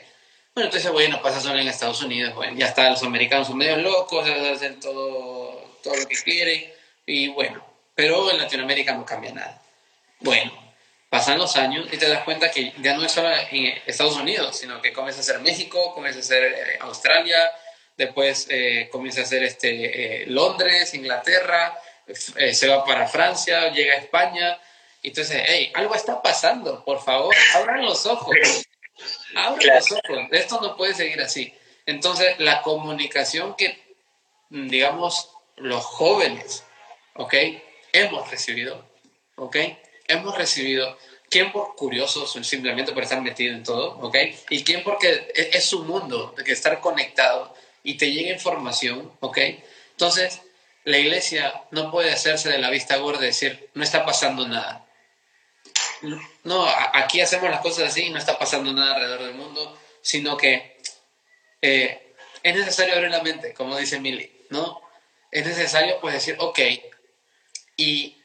Bueno, 0.54 0.67
entonces, 0.67 0.91
bueno, 0.91 1.22
pasa 1.22 1.41
solo 1.41 1.60
en 1.60 1.67
Estados 1.67 2.02
Unidos, 2.04 2.36
bueno, 2.36 2.56
ya 2.58 2.67
está, 2.67 2.89
los 2.89 3.02
americanos 3.04 3.48
son 3.48 3.58
medio 3.58 3.78
locos, 3.78 4.30
hacen 4.30 4.80
todo, 4.80 5.78
todo 5.82 5.96
lo 5.96 6.08
que 6.08 6.15
quieren, 6.15 6.72
y 7.06 7.30
bueno, 7.30 7.65
pero 7.96 8.30
en 8.30 8.38
Latinoamérica 8.38 8.94
no 8.94 9.06
cambia 9.06 9.34
nada. 9.34 9.62
Bueno, 10.20 10.52
pasan 11.10 11.39
los 11.39 11.56
años 11.56 11.88
y 11.91 11.98
te 11.98 12.08
das 12.08 12.24
cuenta 12.24 12.52
que 12.52 12.74
ya 12.78 12.96
no 12.96 13.04
es 13.04 13.12
solo 13.12 13.30
en 13.50 13.74
Estados 13.86 14.17
Unidos, 14.17 14.58
sino 14.58 14.82
que 14.82 14.94
comienza 14.94 15.22
a 15.22 15.24
ser 15.24 15.39
México, 15.39 15.94
comienza 15.96 16.20
a 16.20 16.24
ser 16.24 16.44
eh, 16.44 16.78
Australia, 16.82 17.52
después 17.98 18.46
eh, 18.50 18.88
comienza 18.91 19.22
a 19.22 19.26
ser 19.26 19.44
este, 19.44 20.24
eh, 20.24 20.26
Londres, 20.28 20.94
Inglaterra, 20.94 21.76
se 22.13 22.67
va 22.67 22.84
para 22.84 23.08
Francia, 23.08 23.72
llega 23.72 23.94
a 23.94 23.98
España. 23.98 24.60
Entonces, 25.03 25.43
hey, 25.47 25.71
algo 25.73 25.95
está 25.95 26.21
pasando, 26.21 26.83
por 26.85 27.01
favor, 27.01 27.33
abran 27.55 27.83
los 27.83 28.05
ojos. 28.05 28.35
Abre 29.35 29.65
los 29.65 29.91
ojos, 29.91 30.19
esto 30.31 30.61
no 30.61 30.75
puede 30.75 30.93
seguir 30.93 31.21
así. 31.21 31.53
Entonces, 31.85 32.39
la 32.39 32.61
comunicación 32.61 33.55
que, 33.55 33.81
digamos, 34.49 35.31
los 35.57 35.83
jóvenes, 35.83 36.63
¿ok? 37.15 37.33
Hemos 37.93 38.29
recibido, 38.29 38.85
¿ok? 39.35 39.57
Hemos 40.07 40.37
recibido, 40.37 40.97
¿quién 41.29 41.51
por 41.51 41.75
curiosos 41.75 42.31
simplemente 42.45 42.91
por 42.91 43.03
estar 43.03 43.21
metido 43.21 43.55
en 43.55 43.63
todo, 43.63 43.97
¿ok? 43.99 44.17
Y 44.49 44.63
quién 44.63 44.83
porque 44.83 45.31
es, 45.33 45.55
es 45.55 45.65
su 45.65 45.83
mundo, 45.83 46.33
de 46.37 46.43
que 46.43 46.51
estar 46.51 46.79
conectado 46.79 47.55
y 47.83 47.97
te 47.97 48.11
llega 48.11 48.31
información, 48.31 49.11
¿ok? 49.21 49.39
Entonces, 49.91 50.41
la 50.83 50.97
iglesia 50.97 51.63
no 51.71 51.89
puede 51.89 52.11
hacerse 52.11 52.49
de 52.49 52.59
la 52.59 52.69
vista 52.69 52.97
gorda 52.97 53.23
y 53.23 53.27
decir, 53.27 53.69
no 53.73 53.83
está 53.83 54.05
pasando 54.05 54.47
nada 54.47 54.87
no, 56.43 56.65
aquí 56.93 57.21
hacemos 57.21 57.49
las 57.49 57.61
cosas 57.61 57.89
así 57.89 58.05
y 58.05 58.09
no 58.09 58.17
está 58.17 58.37
pasando 58.39 58.73
nada 58.73 58.95
alrededor 58.95 59.23
del 59.23 59.35
mundo, 59.35 59.77
sino 60.01 60.37
que 60.37 60.77
eh, 61.61 62.13
es 62.43 62.55
necesario 62.55 62.95
abrir 62.95 63.11
la 63.11 63.21
mente, 63.21 63.53
como 63.53 63.77
dice 63.77 63.99
Milly, 63.99 64.31
¿no? 64.49 64.81
Es 65.31 65.45
necesario 65.45 65.99
pues 66.01 66.13
decir, 66.13 66.35
ok, 66.39 66.59
y, 67.77 68.17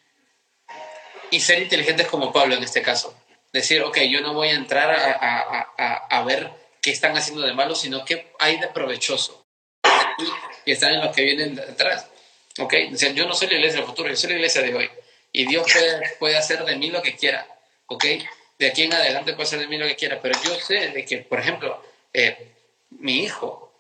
y 1.30 1.40
ser 1.40 1.60
inteligentes 1.60 2.06
como 2.08 2.32
Pablo 2.32 2.54
en 2.54 2.62
este 2.62 2.82
caso. 2.82 3.14
Decir, 3.52 3.82
ok, 3.82 3.98
yo 4.10 4.20
no 4.20 4.34
voy 4.34 4.48
a 4.48 4.54
entrar 4.54 4.90
a, 4.90 6.22
ver 6.24 6.50
qué 6.82 6.90
están 6.90 7.16
haciendo 7.16 7.42
de 7.42 7.54
malo, 7.54 7.74
sino 7.74 8.04
qué 8.04 8.32
hay 8.38 8.58
de 8.58 8.68
provechoso. 8.68 9.46
Y 10.64 10.72
están 10.72 10.94
en 10.94 11.00
los 11.00 11.14
que 11.14 11.22
vienen 11.22 11.54
detrás. 11.54 12.08
¿Ok? 12.58 12.74
yo 13.14 13.26
no 13.26 13.34
soy 13.34 13.48
la 13.48 13.54
iglesia 13.54 13.78
del 13.78 13.86
futuro, 13.86 14.08
yo 14.08 14.16
soy 14.16 14.30
la 14.30 14.36
iglesia 14.36 14.62
de 14.62 14.74
hoy. 14.74 14.90
Y 15.32 15.46
Dios 15.46 15.66
puede 16.18 16.36
hacer 16.36 16.64
de 16.64 16.76
mí 16.76 16.90
lo 16.90 17.02
que 17.02 17.14
quiera. 17.16 17.46
¿Ok? 17.88 18.04
De 18.58 18.66
aquí 18.68 18.82
en 18.84 18.94
adelante 18.94 19.34
puede 19.34 19.48
ser 19.48 19.58
de 19.58 19.68
mí 19.68 19.76
lo 19.76 19.86
que 19.86 19.96
quiera, 19.96 20.20
pero 20.20 20.38
yo 20.42 20.54
sé 20.58 20.88
de 20.88 21.04
que, 21.04 21.18
por 21.18 21.40
ejemplo, 21.40 21.82
eh, 22.12 22.52
mi 22.90 23.22
hijo, 23.22 23.72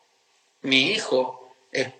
mi 0.62 0.90
hijo, 0.90 1.54
eh, 1.72 1.92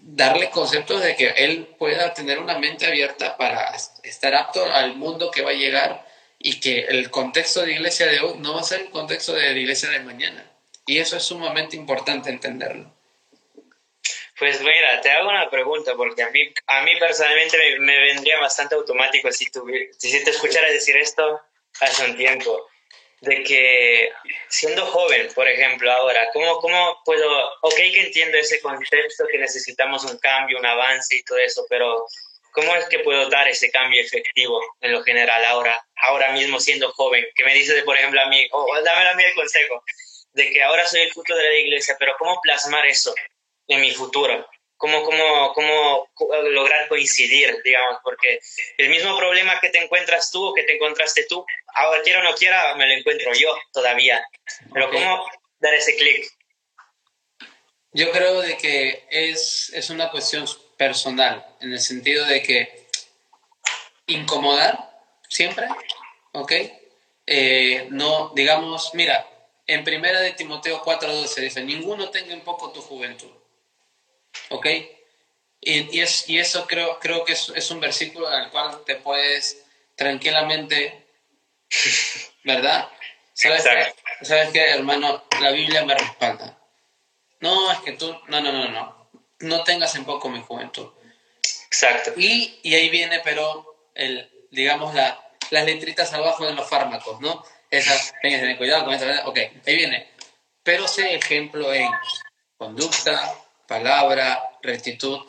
darle 0.00 0.50
conceptos 0.50 1.02
de 1.02 1.16
que 1.16 1.28
él 1.28 1.66
pueda 1.78 2.14
tener 2.14 2.38
una 2.38 2.58
mente 2.58 2.86
abierta 2.86 3.36
para 3.36 3.74
estar 4.02 4.34
apto 4.34 4.64
al 4.64 4.96
mundo 4.96 5.30
que 5.30 5.42
va 5.42 5.50
a 5.50 5.54
llegar 5.54 6.06
y 6.38 6.60
que 6.60 6.80
el 6.86 7.10
contexto 7.10 7.62
de 7.62 7.72
iglesia 7.72 8.06
de 8.06 8.20
hoy 8.20 8.38
no 8.38 8.54
va 8.54 8.60
a 8.60 8.64
ser 8.64 8.82
el 8.82 8.90
contexto 8.90 9.32
de 9.32 9.58
iglesia 9.58 9.90
de 9.90 10.00
mañana. 10.00 10.44
Y 10.86 10.98
eso 10.98 11.16
es 11.16 11.24
sumamente 11.24 11.76
importante 11.76 12.30
entenderlo. 12.30 12.92
Pues 14.38 14.60
mira, 14.60 15.00
te 15.00 15.10
hago 15.10 15.28
una 15.28 15.48
pregunta, 15.48 15.94
porque 15.94 16.22
a 16.22 16.30
mí, 16.30 16.52
a 16.66 16.82
mí 16.82 16.98
personalmente 16.98 17.56
me, 17.78 18.00
vendría 18.00 18.40
bastante 18.40 18.74
automático 18.74 19.30
si, 19.30 19.46
si 19.98 20.24
te 20.24 20.30
escuchara 20.30 20.68
decir 20.68 20.96
esto 20.96 21.40
hace 21.80 22.04
un 22.04 22.16
tiempo, 22.16 22.68
de 23.20 23.42
que 23.44 24.12
siendo 24.48 24.84
joven, 24.86 25.28
por 25.34 25.48
ejemplo, 25.48 25.90
ahora, 25.92 26.28
¿cómo, 26.32 26.58
cómo 26.60 27.00
puedo, 27.04 27.52
ok 27.62 27.76
que 27.76 28.06
entiendo 28.06 28.36
ese 28.36 28.60
contexto, 28.60 29.24
que 29.30 29.38
necesitamos 29.38 30.04
un 30.04 30.18
cambio, 30.18 30.58
un 30.58 30.66
avance 30.66 31.16
y 31.16 31.22
todo 31.22 31.38
eso, 31.38 31.64
pero 31.68 32.04
¿cómo 32.52 32.74
es 32.74 32.86
que 32.86 32.98
puedo 33.00 33.28
dar 33.28 33.48
ese 33.48 33.70
cambio 33.70 34.02
efectivo 34.02 34.60
en 34.80 34.92
lo 34.92 35.02
general 35.02 35.44
ahora, 35.44 35.86
ahora 35.96 36.32
mismo 36.32 36.58
siendo 36.58 36.92
joven? 36.92 37.24
Que 37.34 37.44
me 37.44 37.54
dices, 37.54 37.76
de, 37.76 37.82
por 37.82 37.96
ejemplo, 37.96 38.20
a 38.20 38.26
mí, 38.26 38.46
o 38.50 38.64
oh, 38.64 38.74
a 38.74 39.14
mí 39.14 39.22
el 39.24 39.34
consejo, 39.34 39.84
de 40.32 40.50
que 40.50 40.62
ahora 40.62 40.86
soy 40.86 41.02
el 41.02 41.12
futuro 41.12 41.38
de 41.38 41.44
la 41.44 41.58
iglesia, 41.58 41.96
pero 41.98 42.16
¿cómo 42.18 42.40
plasmar 42.40 42.86
eso 42.86 43.14
en 43.68 43.80
mi 43.80 43.92
futuro. 43.92 44.46
Cómo, 44.82 45.04
cómo, 45.04 45.52
cómo 45.54 46.08
lograr 46.50 46.88
coincidir, 46.88 47.56
digamos, 47.62 48.00
porque 48.02 48.40
el 48.78 48.88
mismo 48.88 49.16
problema 49.16 49.60
que 49.60 49.68
te 49.68 49.78
encuentras 49.78 50.32
tú 50.32 50.52
que 50.54 50.64
te 50.64 50.74
encontraste 50.74 51.24
tú, 51.28 51.46
ahora 51.76 52.02
quiera 52.02 52.18
o 52.18 52.24
no 52.24 52.34
quiera, 52.34 52.74
me 52.74 52.88
lo 52.88 52.94
encuentro 52.94 53.32
yo 53.32 53.56
todavía. 53.72 54.20
Pero 54.74 54.90
¿cómo 54.90 55.24
dar 55.60 55.72
ese 55.74 55.94
clic? 55.94 56.26
Yo 57.92 58.10
creo 58.10 58.40
de 58.40 58.56
que 58.56 59.04
es, 59.08 59.70
es 59.72 59.88
una 59.88 60.10
cuestión 60.10 60.46
personal, 60.76 61.46
en 61.60 61.72
el 61.72 61.78
sentido 61.78 62.26
de 62.26 62.42
que 62.42 62.88
incomodar 64.08 64.76
siempre, 65.28 65.68
¿ok? 66.32 66.52
Eh, 67.24 67.86
no, 67.90 68.32
digamos, 68.34 68.90
mira, 68.94 69.28
en 69.64 69.84
primera 69.84 70.18
de 70.18 70.32
Timoteo 70.32 70.82
4.12 70.82 71.34
dice, 71.36 71.62
ninguno 71.62 72.10
tenga 72.10 72.34
en 72.34 72.40
poco 72.40 72.72
tu 72.72 72.82
juventud, 72.82 73.30
¿ok? 74.52 74.66
Y, 75.60 75.96
y, 75.96 76.00
es, 76.00 76.28
y 76.28 76.38
eso 76.38 76.66
creo, 76.66 76.98
creo 76.98 77.24
que 77.24 77.32
es, 77.34 77.52
es 77.54 77.70
un 77.70 77.80
versículo 77.80 78.28
al 78.28 78.50
cual 78.50 78.82
te 78.84 78.96
puedes 78.96 79.64
tranquilamente, 79.96 81.06
¿verdad? 82.44 82.88
¿Sabes 83.34 83.64
qué? 83.64 84.24
¿Sabes 84.24 84.50
qué, 84.52 84.70
hermano? 84.70 85.24
La 85.40 85.50
Biblia 85.50 85.84
me 85.84 85.94
respalda. 85.94 86.58
No, 87.40 87.72
es 87.72 87.80
que 87.80 87.92
tú, 87.92 88.12
no, 88.28 88.40
no, 88.40 88.52
no, 88.52 88.68
no. 88.68 89.10
No 89.40 89.64
tengas 89.64 89.94
en 89.96 90.04
poco 90.04 90.28
mi 90.28 90.40
juventud. 90.40 90.88
Exacto. 91.66 92.12
Y, 92.16 92.60
y 92.62 92.74
ahí 92.74 92.90
viene, 92.90 93.20
pero, 93.24 93.90
el, 93.94 94.30
digamos, 94.50 94.94
la, 94.94 95.32
las 95.50 95.64
letritas 95.64 96.12
abajo 96.12 96.44
de 96.46 96.54
los 96.54 96.68
fármacos, 96.68 97.20
¿no? 97.20 97.44
Esas, 97.70 98.12
ten 98.20 98.56
cuidado 98.56 98.84
con 98.84 98.94
esa, 98.94 99.26
ok, 99.26 99.38
ahí 99.66 99.76
viene. 99.76 100.10
Pero 100.62 100.86
sé 100.86 101.14
ejemplo 101.14 101.72
en 101.72 101.90
conducta, 102.56 103.34
palabra, 103.72 104.42
rectitud 104.60 105.20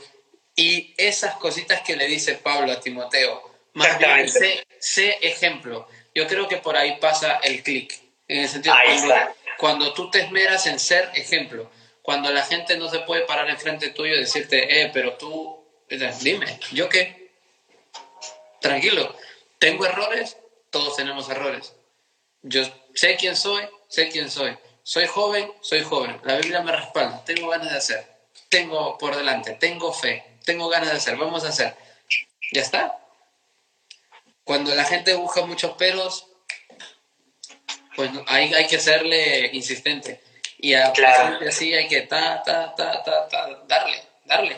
y 0.56 0.94
esas 0.98 1.36
cositas 1.36 1.82
que 1.82 1.96
le 1.96 2.08
dice 2.08 2.36
Pablo 2.36 2.72
a 2.74 2.80
Timoteo. 2.80 3.42
Más 3.74 3.98
bien, 3.98 4.30
sé, 4.30 4.66
sé 4.80 5.18
ejemplo. 5.22 5.88
Yo 6.14 6.28
creo 6.28 6.48
que 6.48 6.58
por 6.58 6.76
ahí 6.76 6.98
pasa 7.00 7.40
el 7.44 7.64
clic. 7.64 8.00
En 8.28 8.42
el 8.42 8.50
sentido 8.50 8.76
Ahí 8.76 8.98
cuando, 8.98 9.14
está. 9.14 9.36
cuando 9.58 9.94
tú 9.94 10.12
te 10.12 10.20
esmeras 10.20 10.68
en 10.68 10.80
ser 10.80 11.10
ejemplo, 11.16 11.72
cuando 12.02 12.32
la 12.32 12.44
gente 12.44 12.78
no 12.78 12.90
se 12.90 13.00
puede 13.00 13.22
parar 13.22 13.50
enfrente 13.50 13.90
tuyo 13.90 14.14
y 14.14 14.20
decirte, 14.20 14.82
eh, 14.82 14.92
pero 14.94 15.14
tú, 15.14 15.66
dime, 16.22 16.60
¿yo 16.72 16.90
qué? 16.90 17.32
Tranquilo, 18.60 19.16
tengo 19.58 19.86
errores, 19.86 20.38
todos 20.70 20.96
tenemos 20.96 21.30
errores. 21.30 21.74
Yo 22.42 22.64
sé 22.94 23.16
quién 23.16 23.36
soy, 23.36 23.64
sé 23.88 24.10
quién 24.10 24.30
soy. 24.30 24.58
Soy 24.84 25.08
joven, 25.08 25.50
soy 25.62 25.82
joven. 25.82 26.20
La 26.24 26.36
Biblia 26.36 26.62
me 26.62 26.74
respalda, 26.74 27.24
tengo 27.24 27.50
ganas 27.50 27.72
de 27.72 27.78
hacer, 27.78 28.13
tengo 28.54 28.98
por 29.00 29.16
delante, 29.16 29.54
tengo 29.54 29.92
fe, 29.92 30.24
tengo 30.46 30.70
ganas 30.70 30.92
de 30.92 30.98
hacer, 30.98 31.16
vamos 31.18 31.44
a 31.44 31.50
hacer. 31.50 31.74
Ya 32.52 32.62
está. 32.62 33.00
Cuando 34.44 34.76
la 34.76 34.84
gente 34.84 35.16
busca 35.16 35.42
muchos 35.44 35.72
peros, 35.76 36.28
pues 37.96 38.12
ahí 38.28 38.54
hay 38.54 38.68
que 38.68 38.78
serle 38.80 39.50
insistente. 39.54 40.22
Y 40.60 40.76
a 40.76 40.92
Claro. 40.94 41.30
gente 41.32 41.50
así 41.50 41.74
hay 41.74 41.88
que 41.88 42.02
ta, 42.02 42.44
ta, 42.44 42.76
ta, 42.76 43.04
ta, 43.04 43.28
ta, 43.28 43.48
darle, 43.68 44.04
darle. 44.26 44.58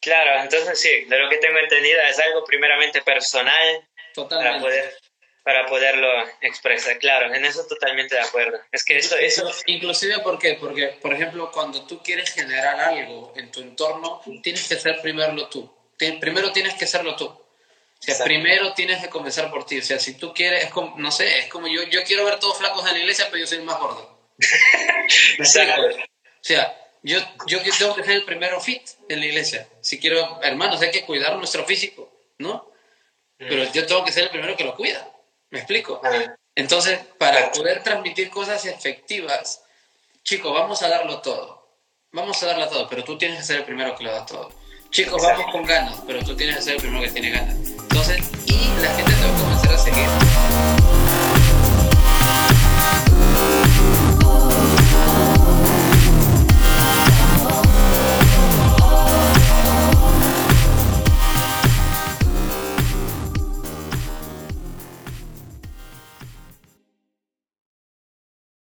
Claro, 0.00 0.42
entonces 0.42 0.80
sí, 0.80 1.04
de 1.04 1.18
lo 1.18 1.28
que 1.28 1.38
tengo 1.38 1.58
entendido 1.58 2.00
es 2.02 2.18
algo 2.18 2.44
primeramente 2.44 3.00
personal 3.02 3.88
para 3.96 4.12
Totalmente. 4.14 4.60
poder 4.60 4.98
para 5.46 5.64
poderlo 5.64 6.08
expresar. 6.40 6.98
Claro, 6.98 7.32
en 7.32 7.44
eso 7.44 7.64
totalmente 7.68 8.16
de 8.16 8.20
acuerdo. 8.20 8.58
Es 8.72 8.84
que 8.84 8.98
eso, 8.98 9.16
eso 9.16 9.48
Inclusive, 9.66 10.18
¿por 10.18 10.40
qué? 10.40 10.54
Porque, 10.54 10.88
por 11.00 11.14
ejemplo, 11.14 11.52
cuando 11.52 11.86
tú 11.86 12.02
quieres 12.02 12.32
generar 12.32 12.80
algo 12.80 13.32
en 13.36 13.52
tu 13.52 13.60
entorno, 13.60 14.20
tienes 14.42 14.66
que 14.66 14.74
ser 14.74 15.00
primero 15.00 15.46
tú. 15.46 15.72
Primero 15.96 16.50
tienes 16.50 16.74
que 16.74 16.84
serlo 16.88 17.14
tú. 17.14 17.26
O 17.26 17.46
sea, 18.00 18.14
Exacto. 18.14 18.24
primero 18.24 18.74
tienes 18.74 19.00
que 19.00 19.08
comenzar 19.08 19.48
por 19.52 19.64
ti. 19.64 19.78
O 19.78 19.82
sea, 19.82 20.00
si 20.00 20.18
tú 20.18 20.34
quieres, 20.34 20.64
es 20.64 20.70
como, 20.70 20.98
no 20.98 21.12
sé, 21.12 21.38
es 21.38 21.46
como 21.46 21.68
yo, 21.68 21.84
yo 21.84 22.02
quiero 22.02 22.24
ver 22.24 22.40
todos 22.40 22.58
flacos 22.58 22.84
en 22.84 22.94
la 22.94 22.98
iglesia, 22.98 23.26
pero 23.26 23.38
yo 23.38 23.46
soy 23.46 23.58
el 23.58 23.64
más 23.64 23.78
gordo. 23.78 24.18
¿Me 24.38 24.46
Exacto. 25.44 25.80
O 25.80 26.40
sea, 26.40 26.76
yo, 27.04 27.20
yo 27.46 27.60
tengo 27.78 27.94
que 27.94 28.02
ser 28.02 28.16
el 28.16 28.24
primero 28.24 28.60
fit 28.60 28.82
en 29.08 29.20
la 29.20 29.26
iglesia. 29.26 29.68
Si 29.80 30.00
quiero, 30.00 30.40
hermanos, 30.42 30.82
hay 30.82 30.90
que 30.90 31.04
cuidar 31.04 31.36
nuestro 31.36 31.64
físico, 31.64 32.12
¿no? 32.38 32.68
Pero 33.38 33.70
yo 33.72 33.86
tengo 33.86 34.04
que 34.04 34.10
ser 34.10 34.24
el 34.24 34.30
primero 34.30 34.56
que 34.56 34.64
lo 34.64 34.74
cuida. 34.74 35.12
¿Me 35.50 35.58
explico? 35.60 36.00
Ah, 36.04 36.34
Entonces, 36.54 36.98
para 37.18 37.50
poder 37.52 37.82
transmitir 37.82 38.30
cosas 38.30 38.64
efectivas, 38.66 39.62
chicos, 40.22 40.52
vamos 40.52 40.82
a 40.82 40.88
darlo 40.88 41.20
todo. 41.20 41.66
Vamos 42.12 42.42
a 42.42 42.46
darlo 42.46 42.68
todo, 42.68 42.88
pero 42.88 43.04
tú 43.04 43.18
tienes 43.18 43.38
que 43.38 43.44
ser 43.44 43.56
el 43.58 43.64
primero 43.64 43.94
que 43.96 44.04
lo 44.04 44.12
da 44.12 44.24
todo. 44.24 44.50
Chicos, 44.90 45.22
vamos 45.22 45.52
con 45.52 45.64
ganas, 45.64 46.00
pero 46.06 46.24
tú 46.24 46.36
tienes 46.36 46.56
que 46.56 46.62
ser 46.62 46.74
el 46.76 46.80
primero 46.80 47.02
que 47.02 47.10
tiene 47.10 47.30
ganas. 47.30 47.56
Entonces, 47.56 48.18
y 48.46 48.80
la 48.80 48.94
gente 48.94 49.12
te 49.12 49.22
va 49.22 49.36
a 49.36 49.40
comenzar 49.42 49.74
a 49.74 49.78
seguir. 49.78 50.25